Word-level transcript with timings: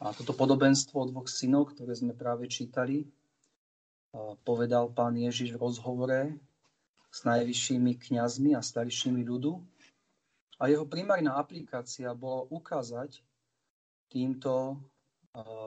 A 0.00 0.16
toto 0.16 0.32
podobenstvo 0.32 0.96
o 0.96 1.08
dvoch 1.12 1.28
synov, 1.28 1.76
ktoré 1.76 1.92
sme 1.92 2.16
práve 2.16 2.48
čítali, 2.48 3.04
povedal 4.48 4.88
pán 4.90 5.12
Ježiš 5.12 5.54
v 5.54 5.60
rozhovore 5.60 6.20
s 7.12 7.18
najvyššími 7.28 8.00
kňazmi 8.00 8.56
a 8.56 8.64
staršími 8.64 9.20
ľudu. 9.28 9.60
A 10.60 10.72
jeho 10.72 10.88
primárna 10.88 11.36
aplikácia 11.36 12.12
bola 12.16 12.48
ukázať 12.48 13.20
týmto 14.08 14.80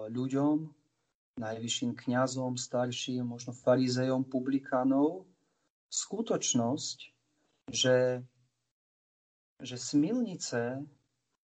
ľuďom, 0.10 0.66
najvyšším 1.38 1.94
kňazom, 1.94 2.58
starším, 2.58 3.38
možno 3.38 3.54
farizejom, 3.54 4.26
publikánov, 4.28 5.30
skutočnosť, 5.94 6.98
že, 7.70 8.26
že 9.62 9.76
smilnice 9.78 10.84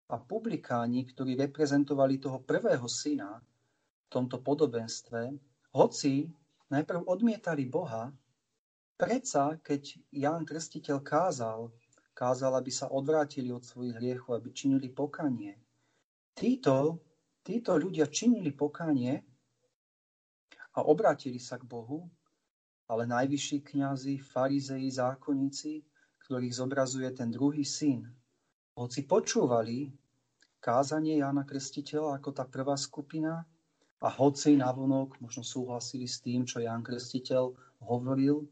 a 0.07 0.17
publikáni, 0.23 1.03
ktorí 1.03 1.35
reprezentovali 1.35 2.23
toho 2.23 2.39
prvého 2.47 2.87
syna 2.87 3.43
v 3.43 4.09
tomto 4.09 4.39
podobenstve, 4.39 5.35
hoci 5.75 6.31
najprv 6.71 7.11
odmietali 7.11 7.67
Boha, 7.67 8.15
predsa, 8.95 9.59
keď 9.61 9.99
Ján 10.15 10.47
Krstiteľ 10.47 11.03
kázal, 11.03 11.69
kázal, 12.17 12.57
aby 12.57 12.73
sa 12.73 12.89
odvrátili 12.89 13.53
od 13.53 13.67
svojich 13.67 13.99
hriechov, 13.99 14.41
aby 14.41 14.55
činili 14.55 14.89
pokanie. 14.89 15.59
Títo, 16.33 17.03
títo 17.45 17.77
ľudia 17.77 18.09
činili 18.09 18.55
pokanie 18.55 19.21
a 20.77 20.81
obrátili 20.87 21.43
sa 21.43 21.61
k 21.61 21.69
Bohu, 21.69 22.09
ale 22.89 23.05
najvyšší 23.05 23.59
kňazi, 23.67 24.23
farizei, 24.23 24.87
zákonníci, 24.87 25.83
ktorých 26.25 26.55
zobrazuje 26.55 27.11
ten 27.11 27.29
druhý 27.29 27.67
syn, 27.67 28.07
hoci 28.77 29.09
počúvali 29.09 29.89
kázanie 30.61 31.25
Jána 31.25 31.49
Krstiteľa 31.49 32.21
ako 32.21 32.31
tá 32.37 32.45
prvá 32.45 32.77
skupina 32.77 33.49
a 34.05 34.09
hoci 34.13 34.53
navonok 34.61 35.17
možno 35.25 35.41
súhlasili 35.41 36.05
s 36.05 36.21
tým, 36.21 36.45
čo 36.45 36.61
Ján 36.61 36.85
Krstiteľ 36.85 37.57
hovoril, 37.89 38.45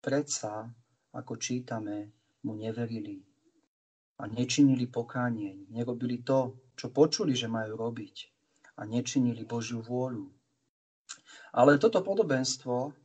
predsa, 0.00 0.72
ako 1.12 1.36
čítame, 1.36 2.08
mu 2.48 2.56
neverili 2.56 3.20
a 4.16 4.24
nečinili 4.24 4.88
pokánie, 4.88 5.68
nerobili 5.68 6.24
to, 6.24 6.56
čo 6.72 6.88
počuli, 6.88 7.36
že 7.36 7.52
majú 7.52 7.76
robiť 7.76 8.16
a 8.80 8.88
nečinili 8.88 9.44
Božiu 9.44 9.84
vôľu. 9.84 10.24
Ale 11.52 11.76
toto 11.76 12.00
podobenstvo 12.00 12.96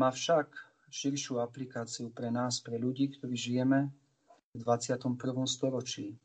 má 0.00 0.08
však 0.08 0.48
širšiu 0.88 1.44
aplikáciu 1.44 2.08
pre 2.08 2.32
nás, 2.32 2.64
pre 2.64 2.80
ľudí, 2.80 3.12
ktorí 3.20 3.36
žijeme 3.36 3.92
v 4.54 4.66
21. 4.66 5.14
storočí. 5.46 6.18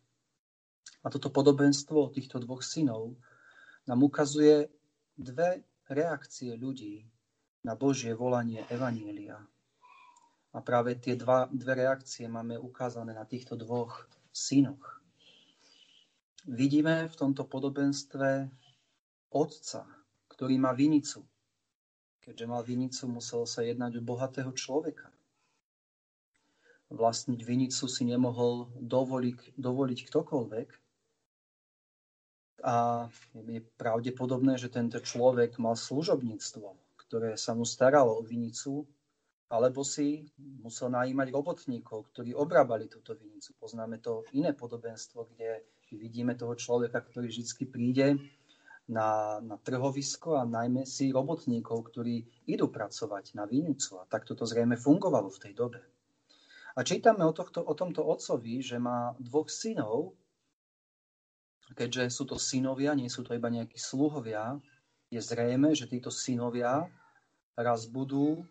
A 1.05 1.13
toto 1.13 1.29
podobenstvo 1.29 2.09
týchto 2.09 2.41
dvoch 2.41 2.65
synov 2.65 3.13
nám 3.85 4.01
ukazuje 4.01 4.65
dve 5.13 5.61
reakcie 5.85 6.57
ľudí 6.57 7.05
na 7.61 7.77
Božie 7.77 8.17
volanie 8.17 8.65
Evanielia. 8.73 9.37
A 10.55 10.57
práve 10.65 10.97
tie 10.97 11.13
dva, 11.13 11.45
dve 11.53 11.85
reakcie 11.85 12.25
máme 12.25 12.57
ukázané 12.57 13.13
na 13.13 13.29
týchto 13.29 13.53
dvoch 13.53 14.09
synoch. 14.33 15.01
Vidíme 16.49 17.05
v 17.05 17.15
tomto 17.15 17.45
podobenstve 17.45 18.49
otca, 19.29 19.85
ktorý 20.33 20.57
má 20.57 20.73
vinicu. 20.73 21.21
Keďže 22.25 22.45
mal 22.49 22.65
vinicu, 22.65 23.05
musel 23.05 23.45
sa 23.45 23.61
jednať 23.61 24.01
o 24.01 24.05
bohatého 24.05 24.49
človeka 24.57 25.14
vlastniť 26.93 27.39
vinicu 27.41 27.85
si 27.89 28.03
nemohol 28.05 28.69
dovoliť, 28.77 29.57
dovoliť 29.57 29.99
ktokoľvek. 30.09 30.69
A 32.65 33.05
je 33.45 33.61
pravdepodobné, 33.77 34.57
že 34.57 34.73
tento 34.73 34.97
človek 34.97 35.61
mal 35.61 35.77
služobníctvo, 35.77 36.67
ktoré 37.05 37.37
sa 37.37 37.53
mu 37.53 37.61
staralo 37.61 38.17
o 38.17 38.25
vinicu, 38.25 38.89
alebo 39.45 39.85
si 39.85 40.25
musel 40.65 40.89
najímať 40.89 41.29
robotníkov, 41.29 42.09
ktorí 42.09 42.33
obrábali 42.33 42.89
túto 42.89 43.13
vinicu. 43.13 43.53
Poznáme 43.61 44.01
to 44.01 44.25
iné 44.33 44.57
podobenstvo, 44.57 45.29
kde 45.29 45.61
vidíme 45.93 46.33
toho 46.33 46.57
človeka, 46.57 47.05
ktorý 47.05 47.29
vždy 47.29 47.65
príde 47.69 48.17
na, 48.89 49.37
na 49.41 49.57
trhovisko 49.61 50.41
a 50.41 50.49
najmä 50.49 50.89
si 50.89 51.13
robotníkov, 51.13 51.93
ktorí 51.93 52.25
idú 52.49 52.73
pracovať 52.73 53.37
na 53.37 53.45
vinicu. 53.45 54.01
A 54.01 54.09
takto 54.09 54.33
to 54.33 54.49
zrejme 54.49 54.77
fungovalo 54.77 55.29
v 55.29 55.41
tej 55.41 55.53
dobe. 55.53 55.79
A 56.75 56.83
čítame 56.83 57.23
o, 57.23 57.31
tohto, 57.31 57.63
o 57.63 57.71
tomto 57.71 58.03
otcovi, 58.03 58.59
že 58.59 58.75
má 58.75 59.15
dvoch 59.15 59.47
synov, 59.47 60.11
keďže 61.71 62.11
sú 62.11 62.23
to 62.27 62.35
synovia, 62.35 62.91
nie 62.91 63.07
sú 63.07 63.23
to 63.23 63.31
iba 63.31 63.47
nejakí 63.47 63.79
sluhovia, 63.79 64.59
je 65.07 65.23
zrejme, 65.23 65.71
že 65.71 65.87
títo 65.87 66.11
synovia 66.11 66.83
raz 67.55 67.87
budú 67.87 68.43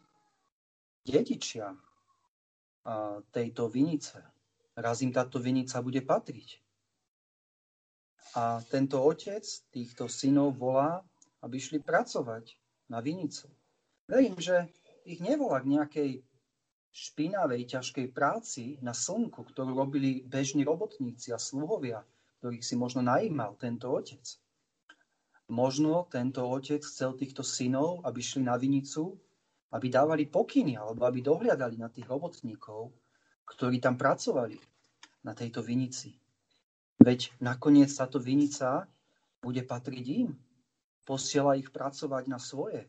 dedičia 1.04 1.76
tejto 3.32 3.68
vinice. 3.68 4.24
Raz 4.74 5.04
im 5.04 5.12
táto 5.12 5.38
vinica 5.38 5.84
bude 5.84 6.00
patriť. 6.00 6.64
A 8.34 8.64
tento 8.66 8.98
otec 9.04 9.44
týchto 9.70 10.10
synov 10.10 10.58
volá, 10.58 11.04
aby 11.44 11.60
išli 11.60 11.78
pracovať 11.78 12.56
na 12.90 12.98
vinicu. 12.98 13.46
Verím, 14.10 14.34
že 14.40 14.66
ich 15.06 15.22
nevolá 15.22 15.62
k 15.62 15.70
nejakej 15.70 16.10
špinavej, 16.94 17.74
ťažkej 17.74 18.06
práci 18.14 18.78
na 18.78 18.94
slnku, 18.94 19.42
ktorú 19.42 19.74
robili 19.74 20.22
bežní 20.22 20.62
robotníci 20.62 21.34
a 21.34 21.42
sluhovia, 21.42 22.06
ktorých 22.38 22.62
si 22.62 22.78
možno 22.78 23.02
najímal 23.02 23.58
tento 23.58 23.90
otec. 23.90 24.22
Možno 25.50 26.06
tento 26.06 26.46
otec 26.46 26.86
chcel 26.86 27.18
týchto 27.18 27.42
synov, 27.42 28.06
aby 28.06 28.22
šli 28.22 28.46
na 28.46 28.54
vinicu, 28.54 29.18
aby 29.74 29.90
dávali 29.90 30.30
pokyny 30.30 30.78
alebo 30.78 31.02
aby 31.02 31.18
dohliadali 31.18 31.74
na 31.74 31.90
tých 31.90 32.06
robotníkov, 32.06 32.94
ktorí 33.42 33.82
tam 33.82 33.98
pracovali 33.98 34.56
na 35.26 35.34
tejto 35.34 35.66
vinici. 35.66 36.14
Veď 37.02 37.34
nakoniec 37.42 37.90
táto 37.90 38.22
vinica 38.22 38.86
bude 39.42 39.66
patriť 39.66 40.04
im. 40.14 40.30
Posiela 41.02 41.58
ich 41.58 41.68
pracovať 41.74 42.30
na 42.30 42.38
svoje. 42.38 42.86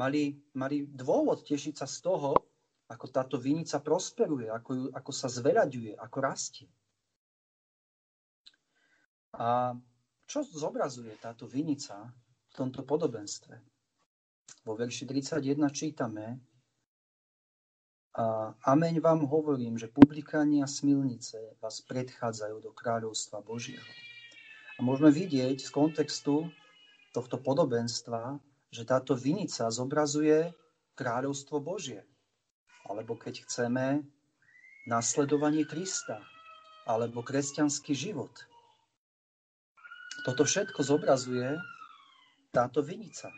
Mali, 0.00 0.40
mali 0.56 0.88
dôvod 0.88 1.44
tešiť 1.44 1.76
sa 1.76 1.86
z 1.86 2.08
toho, 2.08 2.32
ako 2.92 3.06
táto 3.08 3.36
vinica 3.40 3.80
prosperuje, 3.80 4.52
ako, 4.52 4.70
ju, 4.76 4.84
ako 4.92 5.10
sa 5.16 5.32
zveľaďuje, 5.32 5.96
ako 5.96 6.18
rastie. 6.20 6.68
A 9.32 9.72
čo 10.28 10.44
zobrazuje 10.44 11.16
táto 11.16 11.48
vinica 11.48 12.12
v 12.12 12.52
tomto 12.52 12.84
podobenstve? 12.84 13.56
Vo 14.68 14.76
verši 14.76 15.08
31 15.08 15.72
čítame 15.72 16.36
a 18.12 18.52
Ameň 18.68 19.00
vám 19.00 19.24
hovorím, 19.24 19.80
že 19.80 19.88
publikáni 19.88 20.60
a 20.60 20.68
smilnice 20.68 21.56
vás 21.64 21.80
predchádzajú 21.80 22.60
do 22.60 22.70
kráľovstva 22.76 23.40
Božieho. 23.40 23.88
A 24.76 24.84
môžeme 24.84 25.08
vidieť 25.08 25.64
z 25.64 25.70
kontextu 25.72 26.52
tohto 27.16 27.40
podobenstva, 27.40 28.36
že 28.68 28.84
táto 28.84 29.16
vinica 29.16 29.64
zobrazuje 29.72 30.52
kráľovstvo 30.92 31.56
Božie 31.64 32.04
alebo 32.86 33.14
keď 33.14 33.46
chceme 33.46 34.02
nasledovanie 34.86 35.62
Krista, 35.62 36.18
alebo 36.82 37.22
kresťanský 37.22 37.94
život. 37.94 38.34
Toto 40.26 40.42
všetko 40.42 40.82
zobrazuje 40.82 41.54
táto 42.50 42.82
vinica. 42.82 43.30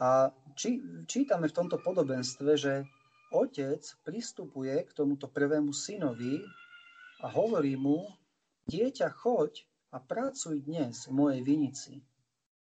A 0.00 0.32
či, 0.56 0.80
čítame 1.04 1.48
v 1.48 1.56
tomto 1.56 1.76
podobenstve, 1.80 2.50
že 2.56 2.86
otec 3.34 3.82
pristupuje 4.04 4.72
k 4.88 4.90
tomuto 4.96 5.28
prvému 5.28 5.74
synovi 5.74 6.40
a 7.20 7.28
hovorí 7.28 7.76
mu, 7.76 8.08
dieťa, 8.68 9.12
choď 9.12 9.64
a 9.92 10.00
pracuj 10.00 10.64
dnes 10.64 11.08
v 11.08 11.12
mojej 11.12 11.40
vinici. 11.44 11.92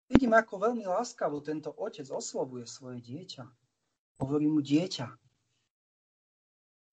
Vidím, 0.09 0.35
ako 0.35 0.69
veľmi 0.69 0.85
láskavo 0.85 1.41
tento 1.41 1.73
otec 1.73 2.05
oslovuje 2.11 2.67
svoje 2.67 3.01
dieťa. 3.01 3.43
Hovorí 4.21 4.45
mu 4.45 4.61
dieťa. 4.61 5.22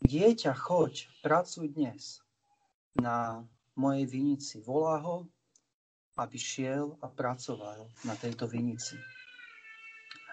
Dieťa, 0.00 0.56
choď, 0.56 1.12
pracuj 1.20 1.76
dnes 1.76 2.24
na 2.96 3.44
mojej 3.76 4.08
vinici. 4.08 4.56
Volá 4.64 4.96
ho, 5.04 5.28
aby 6.16 6.40
šiel 6.40 6.96
a 7.04 7.06
pracoval 7.12 7.84
na 8.08 8.16
tejto 8.16 8.48
vinici. 8.48 8.96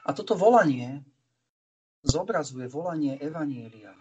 A 0.08 0.16
toto 0.16 0.40
volanie 0.40 1.04
zobrazuje 2.00 2.64
volanie 2.72 3.20
Evanielia. 3.20 3.92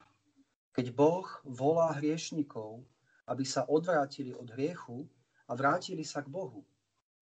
Keď 0.70 0.94
Boh 0.94 1.26
volá 1.42 1.98
hriešnikov, 1.98 2.86
aby 3.26 3.42
sa 3.42 3.66
odvrátili 3.66 4.38
od 4.38 4.46
hriechu 4.54 5.02
a 5.50 5.58
vrátili 5.58 6.06
sa 6.06 6.22
k 6.22 6.30
Bohu. 6.30 6.62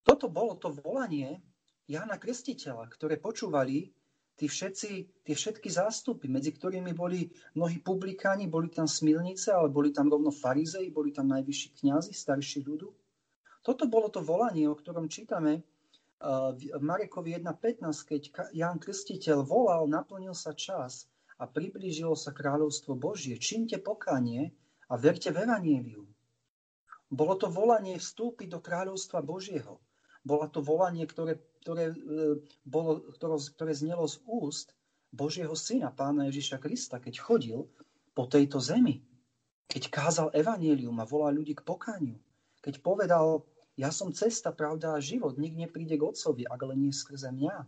Toto 0.04 0.28
bolo 0.28 0.60
to 0.60 0.68
volanie 0.68 1.40
Jána 1.88 2.20
Krstiteľa, 2.20 2.92
ktoré 2.92 3.16
počúvali 3.16 3.88
tí 4.34 4.50
všetci, 4.50 5.22
tie 5.22 5.34
všetky 5.34 5.70
zástupy, 5.70 6.26
medzi 6.26 6.50
ktorými 6.50 6.90
boli 6.94 7.30
mnohí 7.54 7.78
publikáni, 7.80 8.50
boli 8.50 8.70
tam 8.70 8.90
smilnice, 8.90 9.54
ale 9.54 9.70
boli 9.70 9.94
tam 9.94 10.10
rovno 10.10 10.34
farizei, 10.34 10.90
boli 10.90 11.14
tam 11.14 11.30
najvyšší 11.30 11.68
kňazi, 11.82 12.10
starší 12.10 12.66
ľudu. 12.66 12.88
Toto 13.64 13.88
bolo 13.88 14.12
to 14.12 14.20
volanie, 14.20 14.68
o 14.68 14.76
ktorom 14.76 15.08
čítame 15.08 15.64
v 16.54 16.80
Marekovi 16.80 17.36
1.15, 17.36 18.08
keď 18.08 18.22
Ján 18.56 18.80
Krstiteľ 18.80 19.44
volal, 19.44 19.84
naplnil 19.88 20.32
sa 20.32 20.56
čas 20.56 21.08
a 21.36 21.44
priblížilo 21.44 22.16
sa 22.16 22.32
kráľovstvo 22.32 22.96
Božie. 22.96 23.36
Čínte 23.36 23.76
pokanie 23.76 24.54
a 24.88 24.94
verte 24.96 25.28
v 25.34 25.44
Evangeliu. 25.44 26.04
Bolo 27.12 27.34
to 27.36 27.52
volanie 27.52 28.00
vstúpiť 28.00 28.48
do 28.50 28.60
kráľovstva 28.60 29.20
Božieho. 29.20 29.80
Bola 30.24 30.48
to 30.48 30.64
volanie, 30.64 31.04
ktoré, 31.04 31.36
ktoré, 31.64 31.96
e, 31.96 31.96
bolo, 32.68 33.00
ktoré, 33.16 33.40
ktoré 33.40 33.72
znelo 33.72 34.04
z 34.04 34.20
úst 34.28 34.76
Božieho 35.08 35.56
syna, 35.56 35.88
pána 35.88 36.28
Ježiša 36.28 36.60
Krista, 36.60 37.00
keď 37.00 37.24
chodil 37.24 37.64
po 38.12 38.28
tejto 38.28 38.60
zemi. 38.60 39.00
Keď 39.64 39.88
kázal 39.88 40.28
evanílium 40.36 40.92
a 41.00 41.08
volal 41.08 41.40
ľudí 41.40 41.56
k 41.56 41.64
pokaniu. 41.64 42.20
Keď 42.60 42.84
povedal, 42.84 43.48
ja 43.80 43.88
som 43.88 44.12
cesta, 44.12 44.52
pravda 44.52 44.92
a 44.92 45.00
život, 45.00 45.40
nik 45.40 45.56
nepríde 45.56 45.96
k 45.96 46.04
Otcovi, 46.04 46.44
ak 46.44 46.60
len 46.68 46.84
nie 46.84 46.92
skrze 46.92 47.32
mňa. 47.32 47.64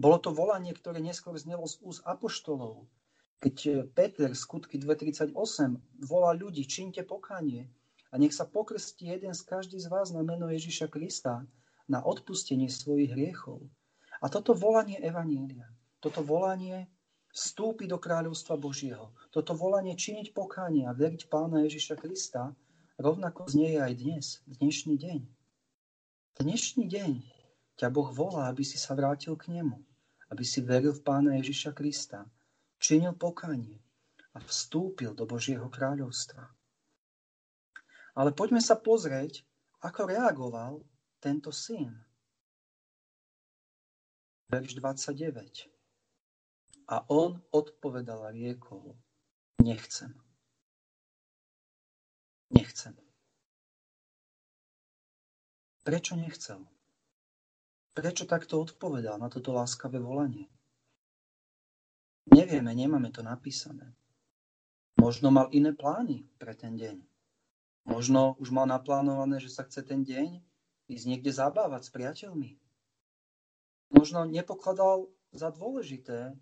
Bolo 0.00 0.16
to 0.16 0.32
volanie, 0.32 0.72
ktoré 0.72 0.98
neskôr 1.04 1.36
znelo 1.36 1.68
z 1.68 1.84
úst 1.84 2.00
apoštolov. 2.08 2.88
Keď 3.44 3.56
e, 3.68 3.70
Peter, 3.92 4.32
skutky 4.32 4.80
2.38, 4.80 5.36
volá 6.00 6.32
ľudí, 6.32 6.64
činte 6.64 7.04
pokanie 7.04 7.68
a 8.08 8.16
nech 8.16 8.32
sa 8.32 8.48
pokrstí 8.48 9.12
jeden 9.12 9.36
z 9.36 9.42
každý 9.44 9.76
z 9.76 9.92
vás 9.92 10.16
na 10.16 10.24
meno 10.24 10.48
Ježiša 10.48 10.88
Krista 10.88 11.44
na 11.88 12.02
odpustenie 12.02 12.70
svojich 12.70 13.14
hriechov. 13.14 13.62
A 14.22 14.30
toto 14.30 14.54
volanie 14.54 15.02
Evanília, 15.02 15.66
toto 15.98 16.22
volanie 16.22 16.86
vstúpiť 17.34 17.90
do 17.90 17.98
kráľovstva 17.98 18.54
Božieho, 18.60 19.10
toto 19.34 19.56
volanie 19.56 19.98
činiť 19.98 20.30
pokánie 20.36 20.86
a 20.86 20.94
veriť 20.94 21.26
Pána 21.26 21.64
Ježiša 21.66 21.98
Krista, 21.98 22.54
rovnako 23.00 23.50
znie 23.50 23.82
aj 23.82 23.92
dnes, 23.98 24.24
dnešný 24.46 24.94
deň. 25.00 25.20
Dnešný 26.38 26.84
deň 26.86 27.12
ťa 27.80 27.88
Boh 27.90 28.12
volá, 28.14 28.52
aby 28.52 28.62
si 28.62 28.78
sa 28.78 28.94
vrátil 28.94 29.34
k 29.34 29.50
Nemu, 29.50 29.80
aby 30.30 30.44
si 30.46 30.62
veril 30.62 30.94
v 30.94 31.02
Pána 31.02 31.34
Ježiša 31.40 31.74
Krista, 31.74 32.22
činil 32.78 33.16
pokánie 33.18 33.82
a 34.32 34.40
vstúpil 34.40 35.18
do 35.18 35.26
Božieho 35.26 35.66
kráľovstva. 35.66 36.46
Ale 38.12 38.30
poďme 38.36 38.60
sa 38.60 38.76
pozrieť, 38.76 39.44
ako 39.80 40.08
reagoval 40.08 40.84
tento 41.22 41.54
syn. 41.54 41.94
Verš 44.50 44.74
29. 44.74 45.70
A 46.90 47.06
on 47.06 47.38
odpovedal 47.54 48.26
a 48.26 48.34
riekol, 48.34 48.98
nechcem. 49.62 50.10
Nechcem. 52.50 52.98
Prečo 55.86 56.18
nechcel? 56.18 56.66
Prečo 57.94 58.26
takto 58.26 58.60
odpovedal 58.60 59.16
na 59.16 59.30
toto 59.30 59.54
láskavé 59.54 60.02
volanie? 60.02 60.50
Nevieme, 62.28 62.74
nemáme 62.74 63.14
to 63.14 63.22
napísané. 63.22 63.94
Možno 65.00 65.32
mal 65.32 65.48
iné 65.54 65.72
plány 65.72 66.28
pre 66.36 66.52
ten 66.54 66.76
deň. 66.76 67.00
Možno 67.88 68.36
už 68.38 68.54
mal 68.54 68.68
naplánované, 68.68 69.42
že 69.42 69.50
sa 69.50 69.66
chce 69.66 69.82
ten 69.82 70.04
deň 70.04 70.51
ísť 70.88 71.04
niekde 71.06 71.30
zabávať 71.30 71.86
s 71.86 71.90
priateľmi. 71.94 72.58
Možno 73.92 74.24
nepokladal 74.24 75.12
za 75.36 75.52
dôležité 75.52 76.32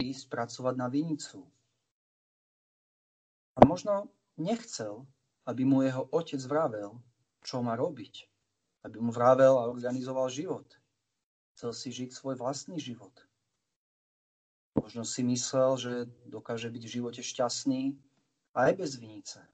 ísť 0.00 0.32
pracovať 0.32 0.74
na 0.76 0.88
vinicu. 0.88 1.44
A 3.56 3.68
možno 3.68 4.08
nechcel, 4.40 5.04
aby 5.44 5.68
mu 5.68 5.84
jeho 5.84 6.08
otec 6.08 6.40
vravel, 6.48 6.96
čo 7.44 7.60
má 7.60 7.76
robiť. 7.76 8.24
Aby 8.82 8.98
mu 8.98 9.12
vravel 9.12 9.60
a 9.60 9.68
organizoval 9.68 10.32
život. 10.32 10.66
Chcel 11.54 11.70
si 11.76 11.88
žiť 11.92 12.10
svoj 12.10 12.40
vlastný 12.40 12.80
život. 12.80 13.12
Možno 14.72 15.04
si 15.04 15.20
myslel, 15.22 15.70
že 15.76 15.92
dokáže 16.24 16.72
byť 16.72 16.82
v 16.88 16.94
živote 16.98 17.20
šťastný 17.20 17.92
aj 18.56 18.70
bez 18.80 18.96
vinice. 18.96 19.44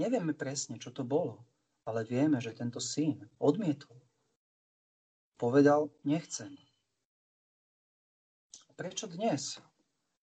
Nevieme 0.00 0.32
presne, 0.34 0.80
čo 0.80 0.90
to 0.90 1.04
bolo. 1.04 1.44
Ale 1.84 2.04
vieme, 2.08 2.40
že 2.40 2.56
tento 2.56 2.80
syn 2.80 3.28
odmietol. 3.36 4.00
Povedal, 5.36 5.92
nechcem. 6.08 6.56
Prečo 8.74 9.06
dnes 9.06 9.60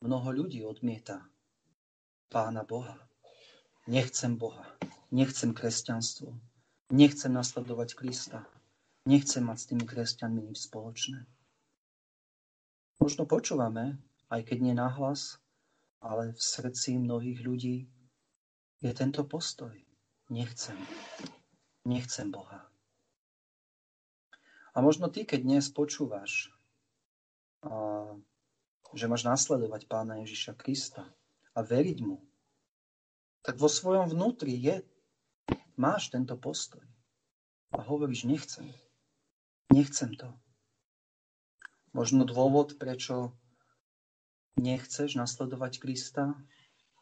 mnoho 0.02 0.34
ľudí 0.34 0.66
odmieta 0.66 1.22
Pána 2.34 2.66
Boha? 2.66 2.98
Nechcem 3.86 4.36
Boha, 4.36 4.66
nechcem 5.14 5.54
kresťanstvo, 5.54 6.34
nechcem 6.90 7.32
nasledovať 7.34 7.94
Krista, 7.94 8.46
nechcem 9.06 9.46
mať 9.46 9.58
s 9.58 9.68
tými 9.70 9.86
kresťanmi 9.86 10.42
nič 10.52 10.66
spoločné. 10.70 11.26
Možno 13.02 13.26
počúvame, 13.26 13.98
aj 14.30 14.42
keď 14.50 14.58
nie 14.62 14.76
nahlas, 14.78 15.42
ale 16.02 16.34
v 16.34 16.42
srdci 16.42 16.98
mnohých 16.98 17.40
ľudí 17.42 17.90
je 18.82 18.92
tento 18.94 19.26
postoj. 19.26 19.74
Nechcem 20.30 20.78
nechcem 21.86 22.30
Boha. 22.32 22.68
A 24.72 24.80
možno 24.80 25.12
ty, 25.12 25.28
keď 25.28 25.40
dnes 25.44 25.66
počúvaš, 25.68 26.48
že 28.96 29.06
máš 29.12 29.24
nasledovať 29.28 29.88
Pána 29.92 30.24
Ježiša 30.24 30.56
Krista 30.56 31.04
a 31.52 31.60
veriť 31.60 32.00
Mu, 32.04 32.24
tak 33.42 33.58
vo 33.58 33.68
svojom 33.68 34.08
vnútri 34.08 34.54
je, 34.56 34.86
máš 35.76 36.14
tento 36.14 36.38
postoj. 36.38 36.86
A 37.74 37.82
hovoríš, 37.82 38.30
nechcem. 38.30 38.70
Nechcem 39.74 40.14
to. 40.14 40.30
Možno 41.92 42.24
dôvod, 42.24 42.78
prečo 42.80 43.36
nechceš 44.60 45.16
nasledovať 45.16 45.80
Krista, 45.80 46.36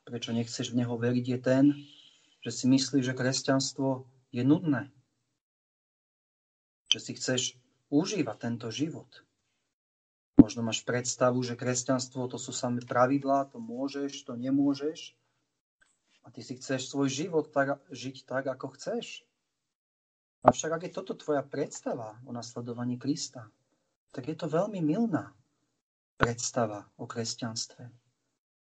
prečo 0.05 0.33
nechceš 0.33 0.73
v 0.73 0.81
Neho 0.81 0.95
veriť, 0.97 1.25
je 1.25 1.39
ten, 1.41 1.65
že 2.41 2.51
si 2.53 2.65
myslíš, 2.65 3.03
že 3.03 3.17
kresťanstvo 3.17 4.09
je 4.29 4.43
nudné. 4.45 4.89
Že 6.89 6.99
si 6.99 7.11
chceš 7.17 7.41
užívať 7.89 8.37
tento 8.37 8.69
život. 8.69 9.09
Možno 10.39 10.63
máš 10.63 10.87
predstavu, 10.87 11.43
že 11.43 11.59
kresťanstvo 11.59 12.31
to 12.31 12.39
sú 12.39 12.55
samé 12.55 12.79
pravidlá, 12.81 13.51
to 13.51 13.59
môžeš, 13.59 14.23
to 14.23 14.39
nemôžeš. 14.39 15.13
A 16.23 16.31
ty 16.31 16.39
si 16.39 16.55
chceš 16.55 16.87
svoj 16.87 17.11
život 17.11 17.51
tak, 17.51 17.81
žiť 17.91 18.23
tak, 18.23 18.47
ako 18.47 18.73
chceš. 18.77 19.27
Avšak 20.45 20.71
ak 20.79 20.81
je 20.87 20.95
toto 20.95 21.13
tvoja 21.19 21.43
predstava 21.43 22.15
o 22.23 22.31
nasledovaní 22.31 22.95
Krista, 22.95 23.51
tak 24.15 24.31
je 24.31 24.35
to 24.39 24.47
veľmi 24.47 24.79
milná 24.79 25.35
predstava 26.15 26.87
o 26.95 27.03
kresťanstve. 27.03 27.83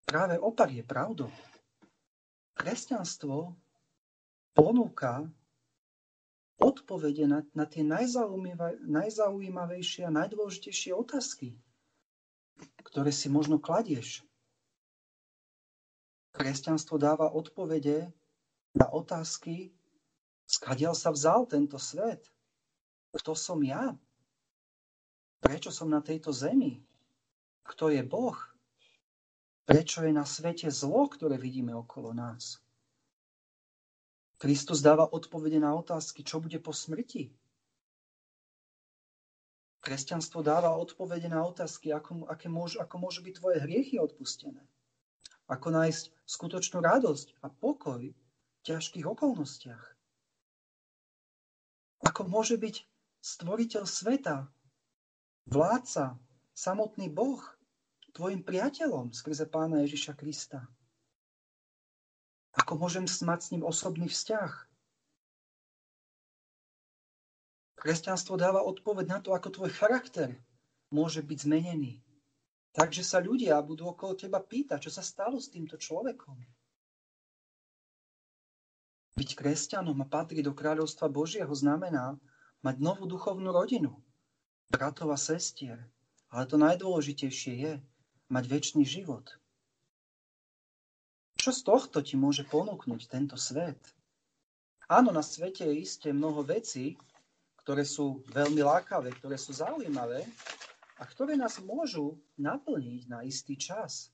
Práve 0.03 0.35
opak 0.35 0.75
je 0.75 0.83
pravdou. 0.83 1.31
Kresťanstvo 2.59 3.55
ponúka 4.51 5.23
odpovede 6.61 7.25
na, 7.25 7.41
na 7.57 7.65
tie 7.65 7.81
najzaujímavejšie 8.85 10.05
a 10.05 10.13
najdôležitejšie 10.13 10.93
otázky, 10.93 11.57
ktoré 12.85 13.09
si 13.09 13.27
možno 13.33 13.57
kladieš. 13.57 14.21
Kresťanstvo 16.31 17.01
dáva 17.01 17.33
odpovede 17.33 18.13
na 18.77 18.87
otázky, 18.87 19.73
skadiaľ 20.47 20.95
sa 20.95 21.11
vzal 21.11 21.49
tento 21.49 21.75
svet. 21.81 22.29
Kto 23.11 23.35
som 23.35 23.59
ja? 23.65 23.91
Prečo 25.43 25.73
som 25.73 25.91
na 25.91 25.99
tejto 25.99 26.31
zemi? 26.31 26.79
Kto 27.67 27.91
je 27.91 27.99
Boh? 28.05 28.37
Prečo 29.67 30.05
je 30.05 30.13
na 30.15 30.23
svete 30.23 30.71
zlo, 30.71 31.09
ktoré 31.11 31.35
vidíme 31.35 31.75
okolo 31.75 32.15
nás? 32.15 32.63
Kristus 34.41 34.81
dáva 34.81 35.05
odpovede 35.05 35.61
na 35.61 35.69
otázky, 35.77 36.25
čo 36.25 36.41
bude 36.41 36.57
po 36.57 36.73
smrti. 36.73 37.29
Kresťanstvo 39.85 40.41
dáva 40.41 40.73
odpovede 40.81 41.29
na 41.29 41.45
otázky, 41.45 41.93
ako, 41.93 42.25
aké 42.25 42.49
môžu, 42.49 42.81
ako 42.81 42.95
môžu 42.97 43.21
byť 43.21 43.37
tvoje 43.37 43.61
hriechy 43.61 44.01
odpustené. 44.01 44.65
Ako 45.45 45.69
nájsť 45.69 46.25
skutočnú 46.25 46.81
radosť 46.81 47.37
a 47.45 47.53
pokoj 47.53 48.01
v 48.01 48.59
ťažkých 48.65 49.05
okolnostiach. 49.05 49.85
Ako 52.09 52.25
môže 52.25 52.57
byť 52.57 52.81
stvoriteľ 53.21 53.85
sveta, 53.85 54.49
vládca, 55.53 56.17
samotný 56.57 57.13
Boh, 57.13 57.45
tvojim 58.17 58.41
priateľom 58.41 59.13
skrze 59.13 59.45
pána 59.45 59.85
Ježiša 59.85 60.17
Krista. 60.17 60.65
Ako 62.51 62.75
môžem 62.75 63.07
mať 63.07 63.39
s 63.39 63.51
ním 63.55 63.63
osobný 63.63 64.11
vzťah? 64.11 64.51
Kresťanstvo 67.81 68.37
dáva 68.37 68.61
odpoveď 68.61 69.05
na 69.09 69.19
to, 69.23 69.33
ako 69.33 69.49
tvoj 69.49 69.71
charakter 69.73 70.37
môže 70.93 71.23
byť 71.25 71.37
zmenený. 71.49 72.03
Takže 72.71 73.01
sa 73.03 73.17
ľudia 73.19 73.57
budú 73.63 73.89
okolo 73.89 74.15
teba 74.15 74.37
pýtať, 74.37 74.87
čo 74.87 74.91
sa 74.93 75.03
stalo 75.03 75.41
s 75.41 75.49
týmto 75.49 75.75
človekom. 75.75 76.37
Byť 79.17 79.29
kresťanom 79.35 79.97
a 79.99 80.07
patriť 80.07 80.45
do 80.45 80.53
kráľovstva 80.55 81.11
Božieho 81.11 81.51
znamená 81.51 82.15
mať 82.63 82.75
novú 82.79 83.09
duchovnú 83.09 83.51
rodinu, 83.51 83.97
bratov 84.71 85.11
a 85.11 85.19
sestier. 85.19 85.81
Ale 86.31 86.47
to 86.47 86.55
najdôležitejšie 86.55 87.53
je 87.59 87.73
mať 88.31 88.43
väčší 88.47 88.87
život. 88.87 89.40
Čo 91.41 91.49
z 91.49 91.61
tohto 91.65 92.05
ti 92.05 92.13
môže 92.13 92.45
ponúknuť 92.45 93.09
tento 93.09 93.33
svet? 93.33 93.81
Áno, 94.85 95.09
na 95.09 95.25
svete 95.25 95.65
je 95.65 95.81
isté 95.81 96.13
mnoho 96.13 96.45
vecí, 96.45 96.93
ktoré 97.65 97.81
sú 97.81 98.21
veľmi 98.29 98.61
lákavé, 98.61 99.09
ktoré 99.17 99.41
sú 99.41 99.49
zaujímavé 99.57 100.21
a 101.01 101.03
ktoré 101.09 101.33
nás 101.33 101.57
môžu 101.57 102.13
naplniť 102.37 103.09
na 103.09 103.25
istý 103.25 103.57
čas 103.57 104.13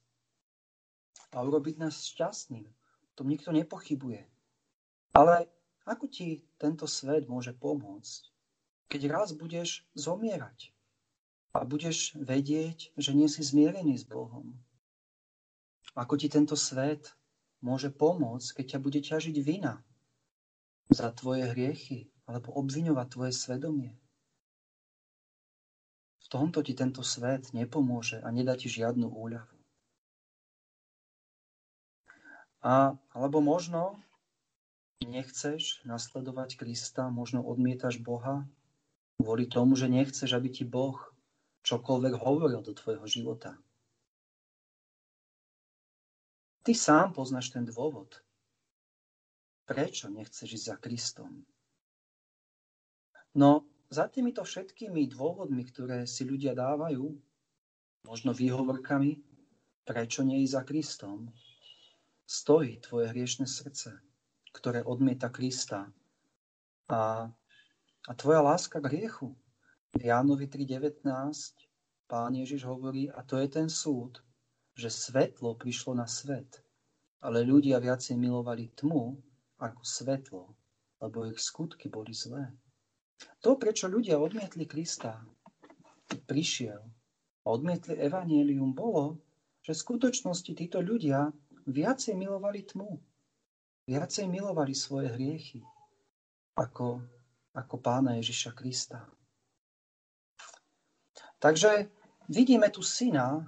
a 1.36 1.44
urobiť 1.44 1.84
nás 1.84 2.00
šťastným. 2.16 2.64
To 3.20 3.28
nikto 3.28 3.52
nepochybuje. 3.52 4.24
Ale 5.12 5.52
ako 5.84 6.08
ti 6.08 6.48
tento 6.56 6.88
svet 6.88 7.28
môže 7.28 7.52
pomôcť, 7.52 8.32
keď 8.88 9.02
raz 9.12 9.36
budeš 9.36 9.84
zomierať 10.00 10.72
a 11.52 11.68
budeš 11.68 12.16
vedieť, 12.16 12.96
že 12.96 13.12
nie 13.12 13.28
si 13.28 13.44
zmierený 13.44 14.00
s 14.00 14.08
Bohom? 14.08 14.56
Ako 15.98 16.14
ti 16.14 16.30
tento 16.30 16.54
svet 16.54 17.18
môže 17.66 17.90
pomôcť, 17.90 18.62
keď 18.62 18.66
ťa 18.78 18.80
bude 18.86 19.02
ťažiť 19.02 19.36
vina 19.42 19.82
za 20.94 21.10
tvoje 21.10 21.50
hriechy 21.50 22.14
alebo 22.30 22.54
obviňovať 22.54 23.08
tvoje 23.10 23.34
svedomie. 23.34 23.98
V 26.22 26.28
tomto 26.30 26.62
ti 26.62 26.78
tento 26.78 27.02
svet 27.02 27.50
nepomôže 27.50 28.22
a 28.22 28.30
nedá 28.30 28.54
ti 28.54 28.70
žiadnu 28.70 29.10
úľavu. 29.10 29.58
A, 32.62 32.94
alebo 33.18 33.42
možno 33.42 33.98
nechceš 35.02 35.82
nasledovať 35.88 36.62
Krista, 36.62 37.10
možno 37.10 37.42
odmietaš 37.42 37.98
Boha 37.98 38.46
kvôli 39.18 39.50
tomu, 39.50 39.74
že 39.74 39.90
nechceš, 39.90 40.36
aby 40.38 40.52
ti 40.54 40.62
Boh 40.62 41.00
čokoľvek 41.66 42.14
hovoril 42.22 42.62
do 42.62 42.76
tvojho 42.76 43.08
života. 43.10 43.58
Ty 46.68 46.76
sám 46.76 47.16
poznáš 47.16 47.56
ten 47.56 47.64
dôvod. 47.64 48.20
Prečo 49.64 50.12
nechceš 50.12 50.52
ísť 50.52 50.68
za 50.68 50.76
Kristom? 50.76 51.48
No, 53.40 53.64
za 53.88 54.12
týmito 54.12 54.44
všetkými 54.44 55.08
dôvodmi, 55.08 55.64
ktoré 55.64 56.04
si 56.04 56.28
ľudia 56.28 56.52
dávajú, 56.52 57.08
možno 58.04 58.36
výhovorkami, 58.36 59.16
prečo 59.88 60.28
nie 60.28 60.44
ísť 60.44 60.56
za 60.60 60.64
Kristom, 60.68 61.32
stojí 62.28 62.84
tvoje 62.84 63.16
hriešne 63.16 63.48
srdce, 63.48 64.04
ktoré 64.52 64.84
odmieta 64.84 65.32
Krista 65.32 65.88
a, 66.92 67.32
a 68.04 68.12
tvoja 68.20 68.44
láska 68.44 68.84
k 68.84 68.92
hriechu. 68.92 69.32
V 69.96 70.04
Jánovi 70.04 70.52
3.19 70.52 71.08
pán 72.12 72.36
Ježiš 72.36 72.68
hovorí, 72.68 73.08
a 73.08 73.24
to 73.24 73.40
je 73.40 73.48
ten 73.48 73.72
súd, 73.72 74.20
že 74.78 74.94
svetlo 74.94 75.58
prišlo 75.58 75.98
na 75.98 76.06
svet, 76.06 76.62
ale 77.26 77.42
ľudia 77.42 77.82
viacej 77.82 78.14
milovali 78.14 78.70
tmu 78.78 79.18
ako 79.58 79.82
svetlo, 79.82 80.54
lebo 81.02 81.26
ich 81.26 81.42
skutky 81.42 81.90
boli 81.90 82.14
zlé. 82.14 82.54
To, 83.42 83.58
prečo 83.58 83.90
ľudia 83.90 84.22
odmietli 84.22 84.70
Krista, 84.70 85.18
prišiel 86.30 86.78
a 87.42 87.48
odmietli 87.50 87.98
evanielium, 87.98 88.78
bolo, 88.78 89.18
že 89.66 89.74
v 89.74 89.82
skutočnosti 89.82 90.52
títo 90.54 90.78
ľudia 90.78 91.34
viacej 91.66 92.14
milovali 92.14 92.62
tmu, 92.70 93.02
viacej 93.90 94.30
milovali 94.30 94.78
svoje 94.78 95.10
hriechy 95.10 95.66
ako, 96.54 97.02
ako 97.58 97.76
pána 97.82 98.22
Ježiša 98.22 98.54
Krista. 98.54 99.10
Takže 101.42 101.90
vidíme 102.30 102.70
tu 102.70 102.86
syna, 102.86 103.46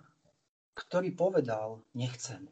ktorý 0.79 1.12
povedal, 1.12 1.83
nechcem. 1.91 2.48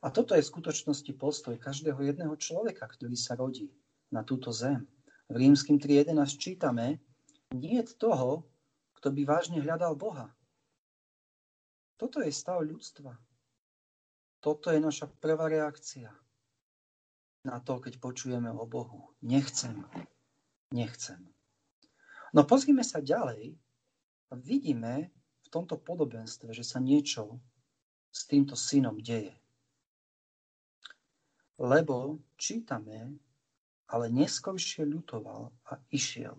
A 0.00 0.08
toto 0.08 0.32
je 0.32 0.42
v 0.42 0.50
skutočnosti 0.50 1.12
postoj 1.20 1.54
každého 1.60 2.00
jedného 2.00 2.34
človeka, 2.40 2.88
ktorý 2.88 3.14
sa 3.14 3.36
rodí 3.36 3.68
na 4.08 4.24
túto 4.24 4.50
zem. 4.50 4.88
V 5.28 5.36
rímským 5.36 5.76
3.11 5.76 6.16
čítame, 6.40 6.98
nie 7.52 7.78
toho, 7.84 8.48
kto 8.98 9.12
by 9.12 9.22
vážne 9.28 9.60
hľadal 9.60 9.94
Boha. 9.94 10.32
Toto 12.00 12.18
je 12.24 12.34
stav 12.34 12.64
ľudstva. 12.64 13.14
Toto 14.42 14.74
je 14.74 14.82
naša 14.82 15.06
prvá 15.06 15.46
reakcia 15.46 16.10
na 17.46 17.62
to, 17.62 17.78
keď 17.78 18.02
počujeme 18.02 18.50
o 18.50 18.66
Bohu. 18.66 19.14
Nechcem. 19.22 19.86
Nechcem. 20.74 21.30
No 22.34 22.42
pozrime 22.42 22.82
sa 22.82 22.98
ďalej 22.98 23.54
a 24.30 24.34
vidíme 24.34 25.14
tomto 25.52 25.76
podobenstve, 25.76 26.56
že 26.56 26.64
sa 26.64 26.80
niečo 26.80 27.36
s 28.08 28.24
týmto 28.24 28.56
synom 28.56 28.96
deje. 28.96 29.36
Lebo 31.60 32.16
čítame, 32.40 33.12
ale 33.92 34.08
neskôršie 34.08 34.88
ľutoval 34.88 35.52
a 35.68 35.76
išiel. 35.92 36.34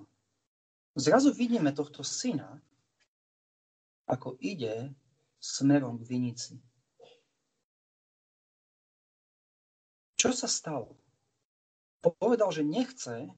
Zrazu 0.97 1.29
vidíme 1.29 1.69
tohto 1.69 2.01
syna, 2.01 2.57
ako 4.09 4.41
ide 4.41 4.89
smerom 5.37 6.01
k 6.01 6.09
vinici. 6.09 6.55
Čo 10.17 10.33
sa 10.33 10.49
stalo? 10.49 10.97
Povedal, 12.03 12.51
že 12.51 12.63
nechce, 12.65 13.31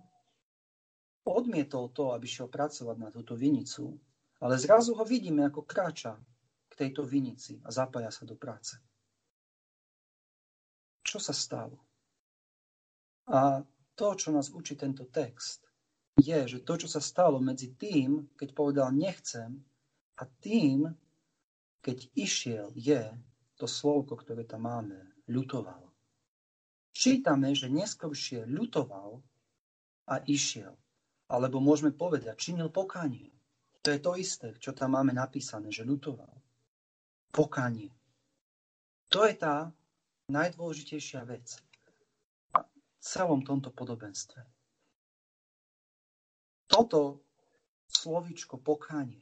odmietol 1.26 1.90
to, 1.94 2.14
aby 2.14 2.26
šiel 2.30 2.50
pracovať 2.50 2.98
na 2.98 3.10
túto 3.10 3.34
vinicu, 3.34 3.98
ale 4.46 4.62
zrazu 4.62 4.94
ho 4.94 5.02
vidíme, 5.02 5.50
ako 5.50 5.66
kráča 5.66 6.14
k 6.70 6.74
tejto 6.78 7.02
vinici 7.02 7.58
a 7.66 7.74
zapája 7.74 8.14
sa 8.14 8.30
do 8.30 8.38
práce 8.38 8.78
čo 11.06 11.22
sa 11.22 11.32
stalo. 11.32 11.78
A 13.30 13.62
to, 13.94 14.08
čo 14.18 14.34
nás 14.34 14.50
učí 14.50 14.74
tento 14.74 15.06
text, 15.08 15.64
je, 16.18 16.36
že 16.50 16.66
to, 16.66 16.74
čo 16.82 16.90
sa 16.90 17.00
stalo 17.00 17.38
medzi 17.38 17.78
tým, 17.78 18.34
keď 18.34 18.50
povedal 18.52 18.90
nechcem, 18.92 19.62
a 20.16 20.24
tým, 20.26 20.90
keď 21.84 21.98
išiel, 22.18 22.68
je 22.74 23.04
to 23.60 23.68
slovko, 23.70 24.18
ktoré 24.18 24.48
tam 24.48 24.66
máme, 24.66 24.98
ľutoval. 25.28 25.92
Čítame, 26.96 27.52
že 27.52 27.68
neskôršie 27.68 28.48
ľutoval 28.48 29.20
a 30.08 30.16
išiel. 30.24 30.72
Alebo 31.28 31.60
môžeme 31.60 31.92
povedať, 31.92 32.40
činil 32.40 32.72
pokánie. 32.72 33.35
To 33.86 33.94
je 33.94 34.02
to 34.02 34.18
isté, 34.18 34.50
čo 34.58 34.74
tam 34.74 34.98
máme 34.98 35.14
napísané, 35.14 35.70
že 35.70 35.86
ľutoval. 35.86 36.34
Pokánie. 37.30 37.94
To 39.14 39.22
je 39.30 39.38
tá 39.38 39.70
najdôležitejšia 40.34 41.22
vec 41.30 41.62
v 42.50 42.98
celom 42.98 43.46
tomto 43.46 43.70
podobenstve. 43.70 44.42
Toto 46.66 47.22
slovičko 47.86 48.58
pokánie, 48.58 49.22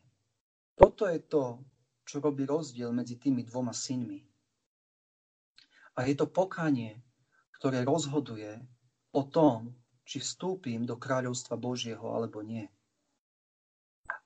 toto 0.80 1.12
je 1.12 1.20
to, 1.20 1.60
čo 2.08 2.24
robí 2.24 2.48
rozdiel 2.48 2.96
medzi 2.96 3.20
tými 3.20 3.44
dvoma 3.44 3.76
synmi. 3.76 4.24
A 6.00 6.08
je 6.08 6.16
to 6.16 6.32
pokánie, 6.32 7.04
ktoré 7.60 7.84
rozhoduje 7.84 8.64
o 9.12 9.28
tom, 9.28 9.76
či 10.08 10.24
vstúpim 10.24 10.88
do 10.88 10.96
kráľovstva 10.96 11.60
Božieho 11.60 12.16
alebo 12.16 12.40
nie. 12.40 12.72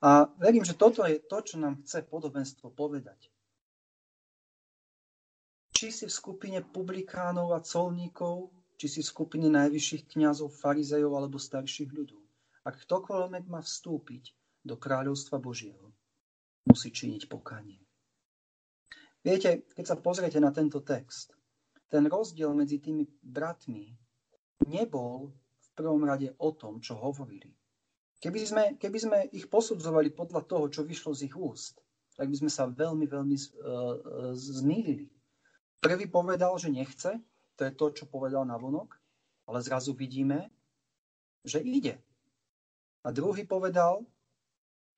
A 0.02 0.30
verím, 0.38 0.62
že 0.62 0.78
toto 0.78 1.02
je 1.06 1.18
to, 1.20 1.38
čo 1.42 1.56
nám 1.58 1.82
chce 1.82 2.06
podobenstvo 2.06 2.70
povedať 2.70 3.32
či 5.78 5.94
si 5.94 6.10
v 6.10 6.18
skupine 6.18 6.58
publikánov 6.66 7.54
a 7.54 7.62
colníkov, 7.62 8.50
či 8.82 8.90
si 8.90 9.00
v 9.06 9.12
skupine 9.14 9.46
najvyšších 9.54 10.10
kňazov, 10.10 10.50
farizejov 10.50 11.14
alebo 11.14 11.38
starších 11.38 11.94
ľudov. 11.94 12.18
Ak 12.66 12.82
ktokoľvek 12.82 13.46
má 13.46 13.62
vstúpiť 13.62 14.34
do 14.66 14.74
kráľovstva 14.74 15.38
Božieho, 15.38 15.94
musí 16.66 16.90
činiť 16.90 17.30
pokánie. 17.30 17.78
Viete, 19.22 19.70
keď 19.78 19.86
sa 19.86 20.02
pozriete 20.02 20.42
na 20.42 20.50
tento 20.50 20.82
text, 20.82 21.38
ten 21.94 22.10
rozdiel 22.10 22.58
medzi 22.58 22.82
tými 22.82 23.06
bratmi 23.22 23.94
nebol 24.66 25.30
v 25.62 25.68
prvom 25.78 26.02
rade 26.02 26.34
o 26.42 26.58
tom, 26.58 26.82
čo 26.82 26.98
hovorili. 26.98 27.54
Keby 28.18 28.40
sme, 28.42 28.64
keby 28.82 28.98
sme 28.98 29.18
ich 29.30 29.46
posudzovali 29.46 30.10
podľa 30.10 30.42
toho, 30.50 30.66
čo 30.74 30.82
vyšlo 30.82 31.14
z 31.14 31.30
ich 31.30 31.36
úst, 31.38 31.78
tak 32.18 32.34
by 32.34 32.36
sme 32.36 32.50
sa 32.50 32.66
veľmi, 32.66 33.06
veľmi 33.06 33.38
uh, 33.38 33.46
uh, 33.46 34.34
zmýlili. 34.34 35.06
Prvý 35.78 36.10
povedal, 36.10 36.58
že 36.58 36.74
nechce, 36.74 37.22
to 37.54 37.62
je 37.62 37.72
to, 37.78 37.86
čo 37.94 38.10
povedal 38.10 38.42
na 38.42 38.58
vonok, 38.58 38.98
ale 39.46 39.62
zrazu 39.62 39.94
vidíme, 39.94 40.50
že 41.46 41.62
ide. 41.62 42.02
A 43.06 43.14
druhý 43.14 43.46
povedal, 43.46 44.02